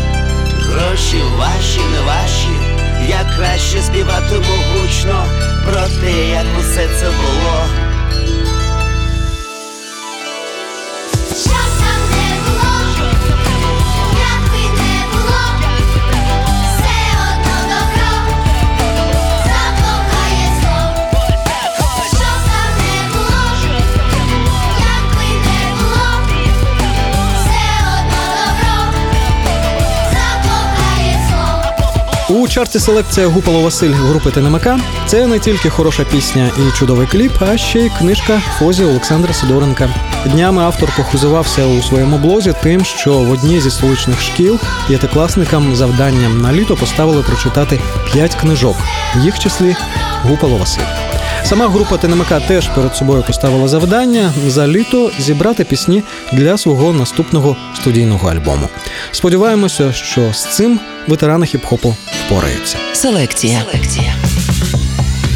гроші 0.59 1.23
ваші, 1.39 1.81
не 1.93 2.01
ваші. 2.07 2.49
Я 3.09 3.37
краще 3.37 3.83
співатиму 3.83 4.55
гучно 4.73 5.27
про 5.65 5.83
те, 6.01 6.29
як 6.29 6.47
усе 6.61 6.89
це 7.01 7.07
було. 7.07 7.92
У 32.43 32.49
чарті 32.49 32.79
селекція 32.79 33.27
Гупало 33.27 33.61
Василь 33.61 33.91
групи 33.91 34.31
ТНМК 34.31 34.69
це 35.07 35.27
не 35.27 35.39
тільки 35.39 35.71
хороша 35.71 36.05
пісня 36.05 36.51
і 36.59 36.79
чудовий 36.79 37.07
кліп, 37.07 37.33
а 37.41 37.57
ще 37.57 37.79
й 37.79 37.91
книжка 37.99 38.43
Фозі 38.59 38.85
Олександра 38.85 39.35
Сидоренка. 39.35 39.89
Днями 40.27 40.63
автор 40.63 40.93
похизувався 40.97 41.67
у 41.67 41.83
своєму 41.83 42.19
блозі 42.19 42.55
тим, 42.63 42.85
що 42.85 43.19
в 43.19 43.31
одній 43.31 43.61
зі 43.61 43.71
столичних 43.71 44.23
шкіл 44.23 44.59
п'ятикласникам 44.89 45.77
завданням 45.77 46.41
на 46.41 46.53
літо 46.53 46.77
поставили 46.77 47.23
прочитати 47.23 47.81
п'ять 48.13 48.35
книжок, 48.35 48.77
в 49.17 49.25
їх 49.25 49.39
числі 49.39 49.77
Гупало 50.23 50.57
Василь. 50.57 51.12
Сама 51.45 51.69
група 51.69 51.97
ТНМК 51.99 52.47
теж 52.49 52.69
перед 52.69 52.97
собою 52.97 53.25
поставила 53.27 53.69
завдання 53.69 54.33
за 54.49 54.67
літо 54.69 55.11
зібрати 55.19 55.65
пісні 55.65 56.03
для 56.33 56.59
свого 56.59 56.93
наступного 56.93 57.57
студійного 57.81 58.29
альбому. 58.29 58.69
Сподіваємося, 59.13 59.93
що 59.93 60.33
з 60.33 60.45
цим 60.45 60.81
ветерани 61.09 61.47
хіп-хопу 61.47 61.95
впораються. 62.27 62.77
Селекція. 62.93 64.15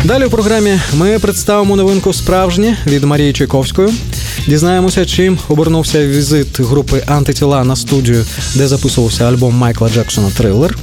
Далі 0.04 0.24
у 0.24 0.30
програмі 0.30 0.78
ми 0.94 1.18
представимо 1.18 1.76
новинку 1.76 2.12
справжнє 2.12 2.78
від 2.86 3.04
Марії 3.04 3.32
Чайковської. 3.32 3.88
Дізнаємося, 4.46 5.06
чим 5.06 5.38
обернувся 5.48 6.06
візит 6.06 6.60
групи 6.60 7.02
Антитіла 7.06 7.64
на 7.64 7.76
студію, 7.76 8.24
де 8.54 8.68
записувався 8.68 9.24
альбом 9.24 9.54
Майкла 9.54 9.88
Джексона 9.88 10.30
Трилер. 10.36 10.78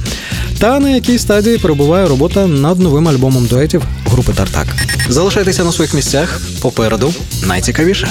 Та 0.58 0.80
на 0.80 0.90
якій 0.90 1.18
стадії 1.18 1.58
перебуває 1.58 2.08
робота 2.08 2.46
над 2.46 2.80
новим 2.80 3.08
альбомом 3.08 3.46
дуетів 3.46 3.82
групи 4.14 4.32
Тартак. 4.32 4.66
Залишайтеся 5.08 5.64
на 5.64 5.72
своїх 5.72 5.94
місцях. 5.94 6.40
Попереду 6.62 7.14
найцікавіше. 7.46 8.08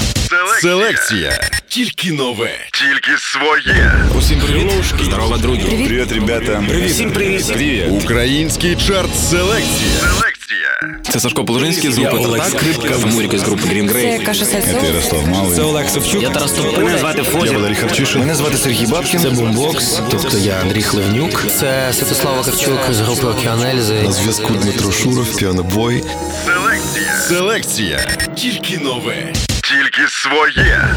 Селекція. 0.62 1.40
Тільки 1.68 2.12
нове. 2.12 2.52
Тільки 2.72 3.18
своє. 3.18 3.94
Усім 4.18 4.40
привіт. 4.40 4.72
Здорово, 5.04 5.38
друзі. 5.38 5.62
Привіт. 5.62 5.88
Привіт, 5.88 6.12
ребята. 6.12 6.64
Привіт. 6.68 6.92
Всім 6.92 7.12
привіт. 7.12 7.48
Привіт. 7.48 7.84
Український 7.90 8.76
чарт 8.76 9.10
селекція. 9.30 10.00
Селекція. 10.00 10.43
Це 11.12 11.20
Сашко 11.20 11.46
Положинський 11.46 11.92
з 11.92 11.98
групи 11.98 12.18
Олег 12.18 12.46
Скрипка. 12.50 12.94
Самуріка 12.94 13.38
з 13.38 13.42
групи 13.42 13.64
Green 13.64 13.94
Grey. 13.94 14.18
Це 14.18 14.26
Каша 14.26 14.46
Сальцов. 14.46 14.82
Це 14.82 14.88
Ярослав 14.88 15.28
Малий. 15.28 15.56
Це 15.56 15.62
Олег 15.62 15.90
Савчук. 15.90 16.24
Я 16.24 16.30
Тарас 16.30 16.52
Тополя. 16.52 16.84
Мене 16.84 16.98
звати 16.98 17.24
Фозі. 17.24 17.46
Я 17.46 17.58
Валерій 17.58 17.76
Харчишин. 17.76 18.20
Мене 18.20 18.36
звати 18.36 18.58
Сергій 18.58 18.86
Бабкін. 18.86 19.20
Це 19.20 19.30
Бумбокс, 19.30 20.00
тобто 20.12 20.38
я 20.38 20.54
Андрій 20.62 20.82
Хливнюк. 20.82 21.44
Це 21.60 21.94
Святослав 21.94 22.36
Вакарчук 22.36 22.80
з 22.92 23.00
групи 23.00 23.28
Океанельзи. 23.28 24.02
На 24.04 24.12
зв'язку 24.12 24.54
Дмитро 24.54 24.92
Шуров, 24.92 25.38
піанобой. 25.38 26.04
Селекція. 26.46 27.16
Селекція. 27.28 27.98
Тільки 28.36 28.78
нове. 28.78 29.34
Тільки 29.62 30.08
своє. 30.10 30.96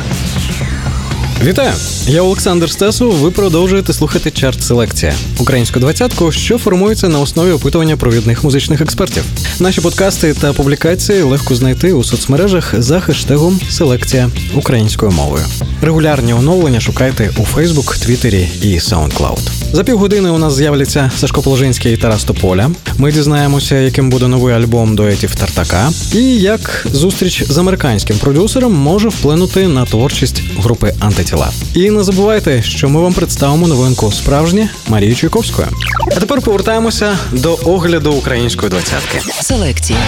Вітаю! 1.45 1.73
Я 2.07 2.23
Олександр 2.23 2.71
Стесу. 2.71 3.11
Ви 3.11 3.31
продовжуєте 3.31 3.93
слухати 3.93 4.31
чарт 4.31 4.63
селекція 4.63 5.15
українську 5.39 5.81
двадцятку, 5.81 6.33
що 6.33 6.59
формується 6.59 7.09
на 7.09 7.21
основі 7.21 7.51
опитування 7.51 7.97
провідних 7.97 8.45
музичних 8.45 8.81
експертів. 8.81 9.25
Наші 9.61 9.81
подкасти 9.81 10.35
та 10.35 10.53
публікації 10.53 11.23
легко 11.23 11.55
знайти 11.55 11.93
у 11.93 12.05
соцмережах 12.05 12.75
за 12.79 13.01
хештегом 13.01 13.61
Селекція 13.71 14.31
українською 14.55 15.13
мовою. 15.13 15.45
Регулярні 15.83 16.35
оновлення 16.35 16.81
шукайте 16.81 17.31
у 17.39 17.45
Фейсбук, 17.45 17.97
Твіттері 17.97 18.49
і 18.63 18.79
SoundCloud. 18.79 19.39
За 19.73 19.85
півгодини 19.85 20.31
у 20.31 20.39
нас 20.39 20.55
з'являться 20.55 21.11
Сашко 21.17 21.43
Положинський 21.43 21.95
і 21.95 21.97
Тарас 21.97 22.25
Тополя. 22.25 22.71
Ми 22.99 23.13
дізнаємося, 23.13 23.77
яким 23.77 24.11
буде 24.11 24.29
новий 24.29 24.55
альбом 24.55 24.97
дуетів 24.97 25.35
Тартака, 25.35 25.91
і 26.13 26.23
як 26.23 26.87
зустріч 26.93 27.45
з 27.49 27.59
американським 27.59 28.19
продюсером 28.19 28.75
може 28.75 29.09
вплинути 29.09 29.69
на 29.69 29.85
творчість 29.85 30.43
групи 30.59 30.95
Антитіла. 31.27 31.51
І 31.75 31.91
не 31.91 32.03
забувайте, 32.03 32.63
що 32.63 32.89
ми 32.89 33.01
вам 33.01 33.13
представимо 33.13 33.69
новинку 33.69 34.13
справжнє 34.13 34.69
Марії 34.89 35.15
Чуйковської. 35.15 35.69
А 36.17 36.21
тепер 36.21 36.41
повертаємося 36.41 37.19
до 37.33 37.59
огляду 37.65 38.13
української 38.13 38.71
двадцятки. 38.71 39.21
Селекція. 39.41 39.99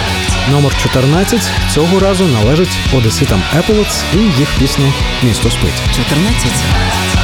Номер 0.51 0.71
14 0.83 1.41
цього 1.73 1.99
разу 1.99 2.23
належить 2.23 2.77
одеситам 2.97 3.41
Еполоц 3.57 4.01
і 4.13 4.17
їх 4.17 4.49
пісня 4.59 4.93
Місто 5.23 5.49
спить. 5.49 5.95
14. 5.95 7.18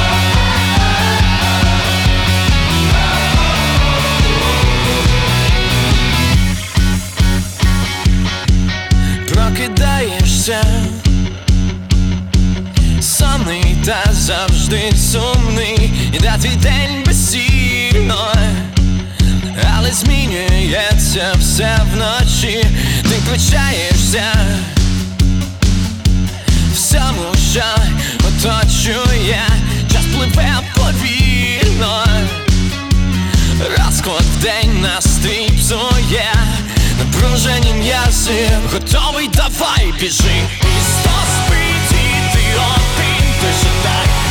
Завжди 14.66 14.96
сумний 14.96 15.90
Іде 16.12 16.34
твій 16.40 16.56
день 16.56 17.02
безсільно 17.06 18.32
Але 19.76 19.92
змінюється 19.92 21.34
все 21.40 21.78
вночі 21.92 22.66
Ти 23.02 23.14
включаєшся 23.26 24.32
Всьому, 26.74 27.34
що 27.52 27.62
оточує 28.28 29.42
Час 29.92 30.04
пливе 30.14 30.58
повільно. 30.74 32.04
Розклад 33.78 34.22
в 34.22 34.42
день 34.42 34.80
настрій 34.80 35.50
псує 35.60 36.32
Напружені 36.98 37.72
м'язи. 37.74 38.48
Готовий, 38.72 39.28
давай 39.28 39.94
біжи. 40.00 40.42
Місто 40.52 41.10
спить 41.36 41.92
і 41.92 42.36
ти 42.36 42.44
один 42.54 43.34
Ти 43.40 43.46
же 43.46 43.70
так 43.82 44.25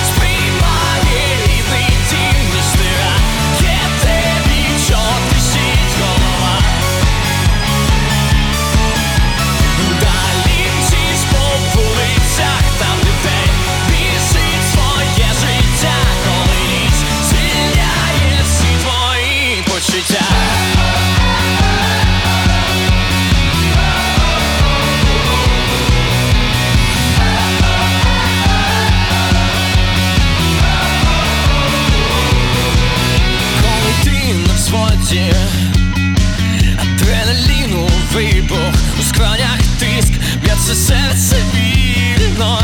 Б'ється 40.66 40.94
серце 40.94 41.36
вільно 41.56 42.60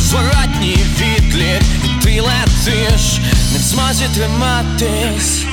Зворотній 0.00 0.78
відлік 1.00 1.62
І 1.84 2.04
ти 2.04 2.20
летиш 2.20 3.18
Не 3.52 3.58
в 3.58 3.62
змозі 3.62 4.04
триматись. 4.14 5.44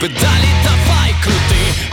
Педалі 0.00 0.50
давай 0.64 1.14
крути 1.22 1.89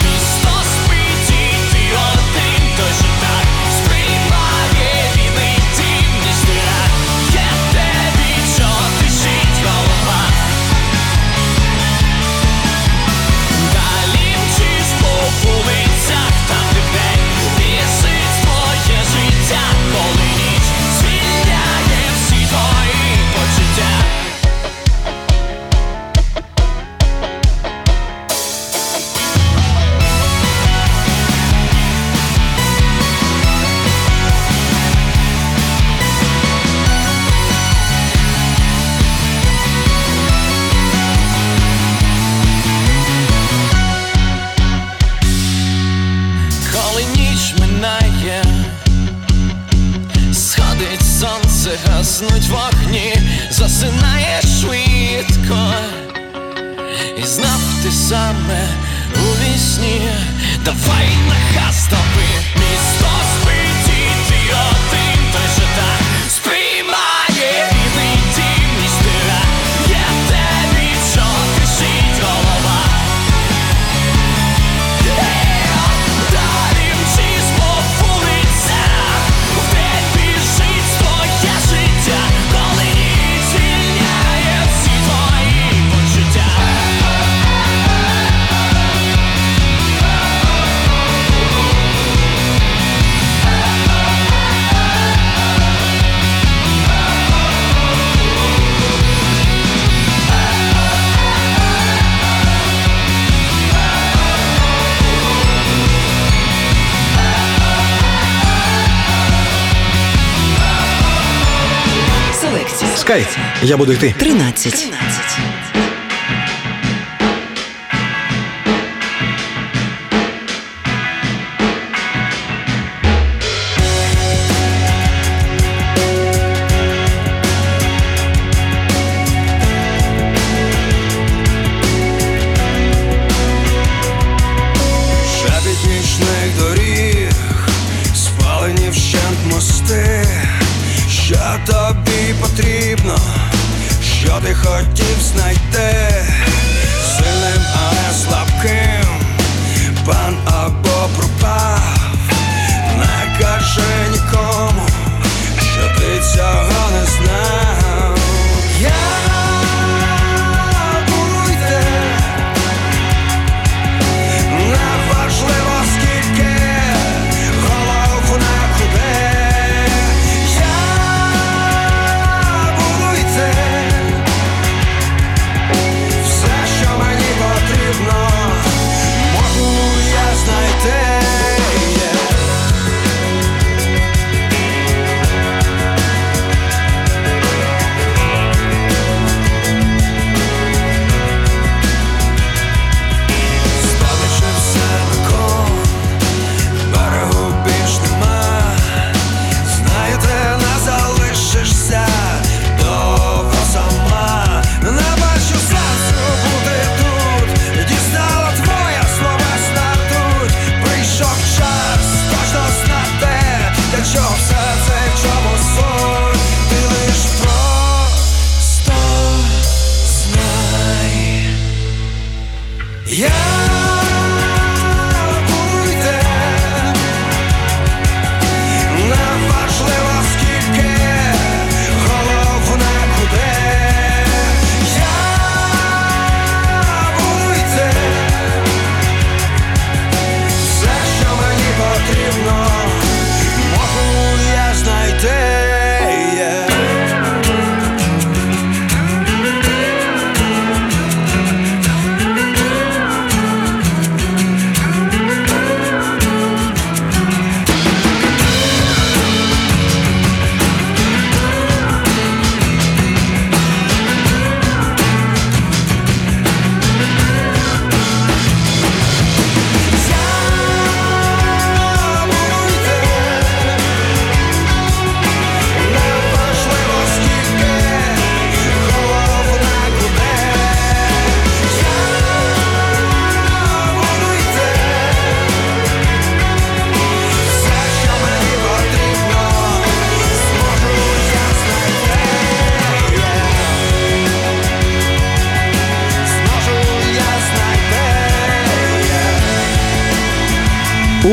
Чекай, 113.07 113.25
я 113.61 113.77
буду 113.77 113.93
йти. 113.93 114.15
13. 114.17 114.73
13. 114.73 115.66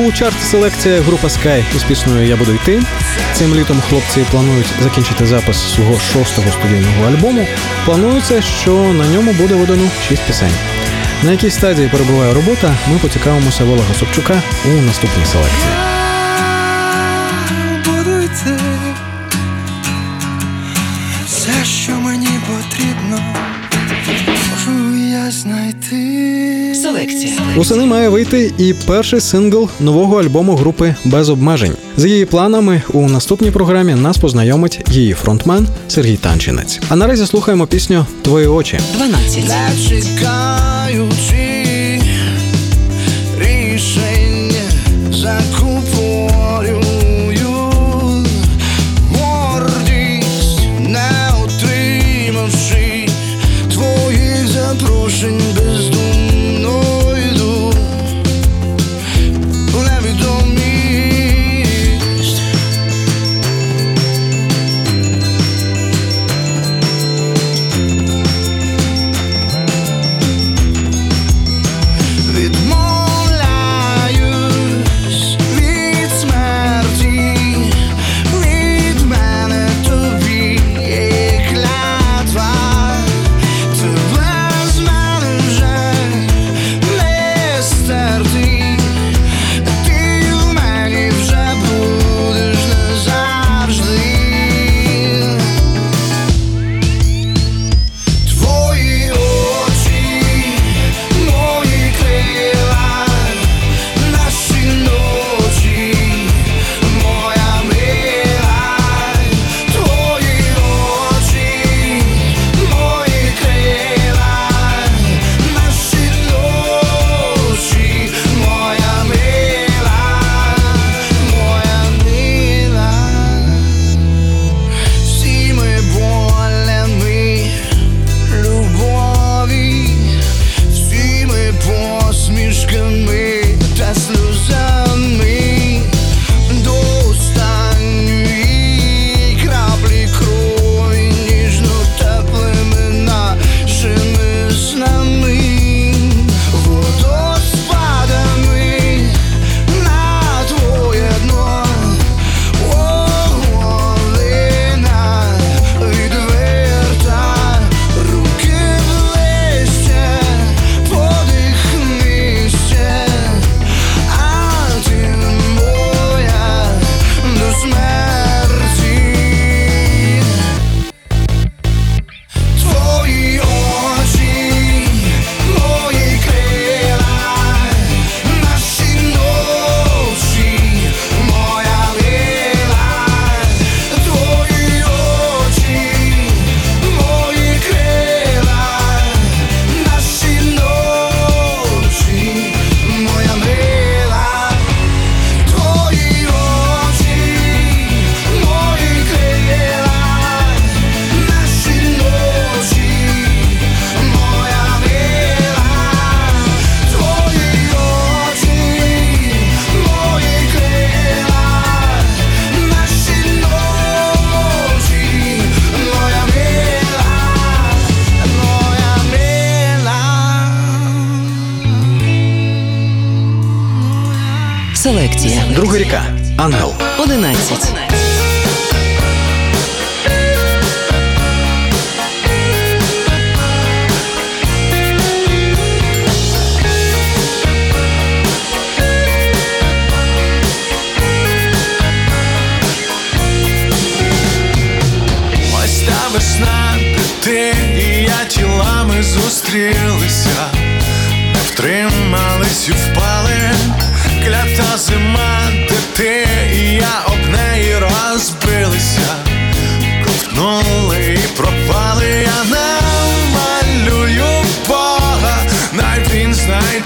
у 0.05 0.12
чарті 0.12 0.44
селекція 0.44 1.00
група 1.00 1.28
Sky 1.28 1.64
успішною 1.76 2.26
я 2.26 2.36
буду 2.36 2.52
йти. 2.52 2.82
Цим 3.32 3.55
літом 3.55 3.80
хлопці 3.80 4.24
планують 4.30 4.72
закінчити 4.82 5.26
запис 5.26 5.74
свого 5.74 5.98
шостого 5.98 6.50
студійного 6.50 7.07
альбому. 7.07 7.46
Планується, 7.84 8.42
що 8.42 8.72
на 8.72 9.09
ньому 9.09 9.32
буде 9.32 9.55
видано 9.55 9.90
шість 10.09 10.22
пісень. 10.26 10.55
На 11.22 11.32
якій 11.32 11.50
стадії 11.50 11.88
перебуває 11.88 12.34
робота, 12.34 12.74
ми 12.92 12.98
поцікавимося 12.98 13.64
Волога 13.64 13.94
Собчука 13.98 14.42
у 14.64 14.68
наступній 14.68 15.24
селекції. 15.24 15.72
Я 17.61 17.92
буду 17.92 18.20
йти. 18.20 18.61
Все, 21.26 21.64
що 21.64 21.92
мені 21.92 22.28
потрібно, 22.46 23.34
можу 24.66 24.96
я 24.96 25.30
знайти. 25.30 26.03
Селекція 26.85 27.32
Восени 27.57 27.87
має 27.87 28.09
вийти 28.09 28.53
і 28.59 28.74
перший 28.87 29.20
сингл 29.20 29.68
нового 29.80 30.20
альбому 30.20 30.57
групи 30.57 30.95
без 31.05 31.28
обмежень. 31.28 31.72
За 31.97 32.09
її 32.09 32.24
планами 32.24 32.82
у 32.93 33.09
наступній 33.09 33.51
програмі 33.51 33.95
нас 33.95 34.18
познайомить 34.18 34.80
її 34.91 35.12
фронтмен 35.12 35.68
Сергій 35.89 36.16
Танчинець. 36.16 36.80
А 36.89 36.97
наразі 36.97 37.26
слухаємо 37.26 37.66
пісню 37.66 38.07
Твої 38.22 38.47
очі. 38.47 38.78
12. 38.97 39.49
Не 39.49 39.70
рішення 43.41 44.64
закон. 45.12 45.64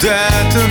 that 0.00 0.67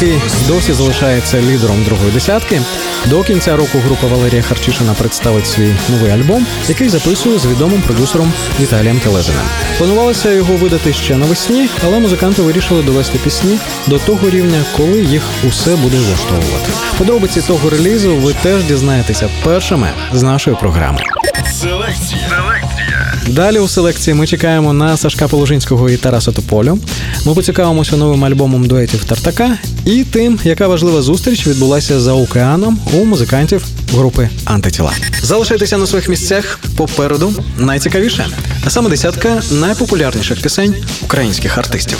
Ріки 0.00 0.20
досі 0.48 0.72
залишається 0.72 1.40
лідером 1.40 1.84
другої 1.84 2.10
десятки. 2.12 2.60
До 3.06 3.22
кінця 3.22 3.56
року 3.56 3.78
група 3.78 4.06
Валерія 4.06 4.42
Харчишина 4.42 4.94
представить 4.94 5.46
свій 5.46 5.74
новий 5.88 6.10
альбом, 6.10 6.46
який 6.68 6.88
записує 6.88 7.38
з 7.38 7.46
відомим 7.46 7.82
продюсером 7.82 8.32
Віталієм 8.60 9.00
Телезиним. 9.00 9.42
Планувалося 9.78 10.30
його 10.30 10.56
видати 10.56 10.92
ще 10.92 11.16
навесні, 11.16 11.68
але 11.84 11.98
музиканти 11.98 12.42
вирішили 12.42 12.82
довести 12.82 13.18
пісні 13.18 13.58
до 13.86 13.98
того 13.98 14.30
рівня, 14.30 14.64
коли 14.76 15.02
їх 15.02 15.22
усе 15.48 15.76
буде 15.76 15.96
влаштовувати. 15.96 16.72
Подробиці 16.98 17.42
того 17.42 17.70
релізу 17.70 18.16
ви 18.16 18.34
теж 18.42 18.64
дізнаєтеся 18.64 19.28
першими 19.44 19.88
з 20.12 20.22
нашої 20.22 20.56
програми. 20.56 20.98
Селекція. 21.52 22.67
Далі 23.28 23.58
у 23.58 23.68
селекції 23.68 24.14
ми 24.14 24.26
чекаємо 24.26 24.72
на 24.72 24.96
Сашка 24.96 25.28
Положинського 25.28 25.90
і 25.90 25.96
Тараса 25.96 26.32
Тополю. 26.32 26.78
Ми 27.24 27.34
поцікавимося 27.34 27.96
новим 27.96 28.24
альбомом 28.24 28.66
дуетів 28.66 29.04
Тартака 29.04 29.58
і 29.84 30.04
тим, 30.04 30.40
яка 30.44 30.68
важлива 30.68 31.02
зустріч 31.02 31.46
відбулася 31.46 32.00
за 32.00 32.12
океаном 32.12 32.80
у 32.92 33.04
музикантів 33.04 33.64
групи 33.92 34.28
Антитіла. 34.44 34.92
Залишайтеся 35.22 35.78
на 35.78 35.86
своїх 35.86 36.08
місцях 36.08 36.60
попереду 36.76 37.34
найцікавіше, 37.58 38.26
а 38.64 38.70
саме 38.70 38.90
десятка 38.90 39.42
найпопулярніших 39.50 40.42
пісень 40.42 40.74
українських 41.02 41.58
артистів. 41.58 41.98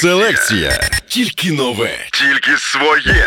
Селекція. 0.00 0.90
Тільки 1.08 1.52
нове. 1.52 1.90
Тільки 2.12 2.50
своє. 2.58 3.26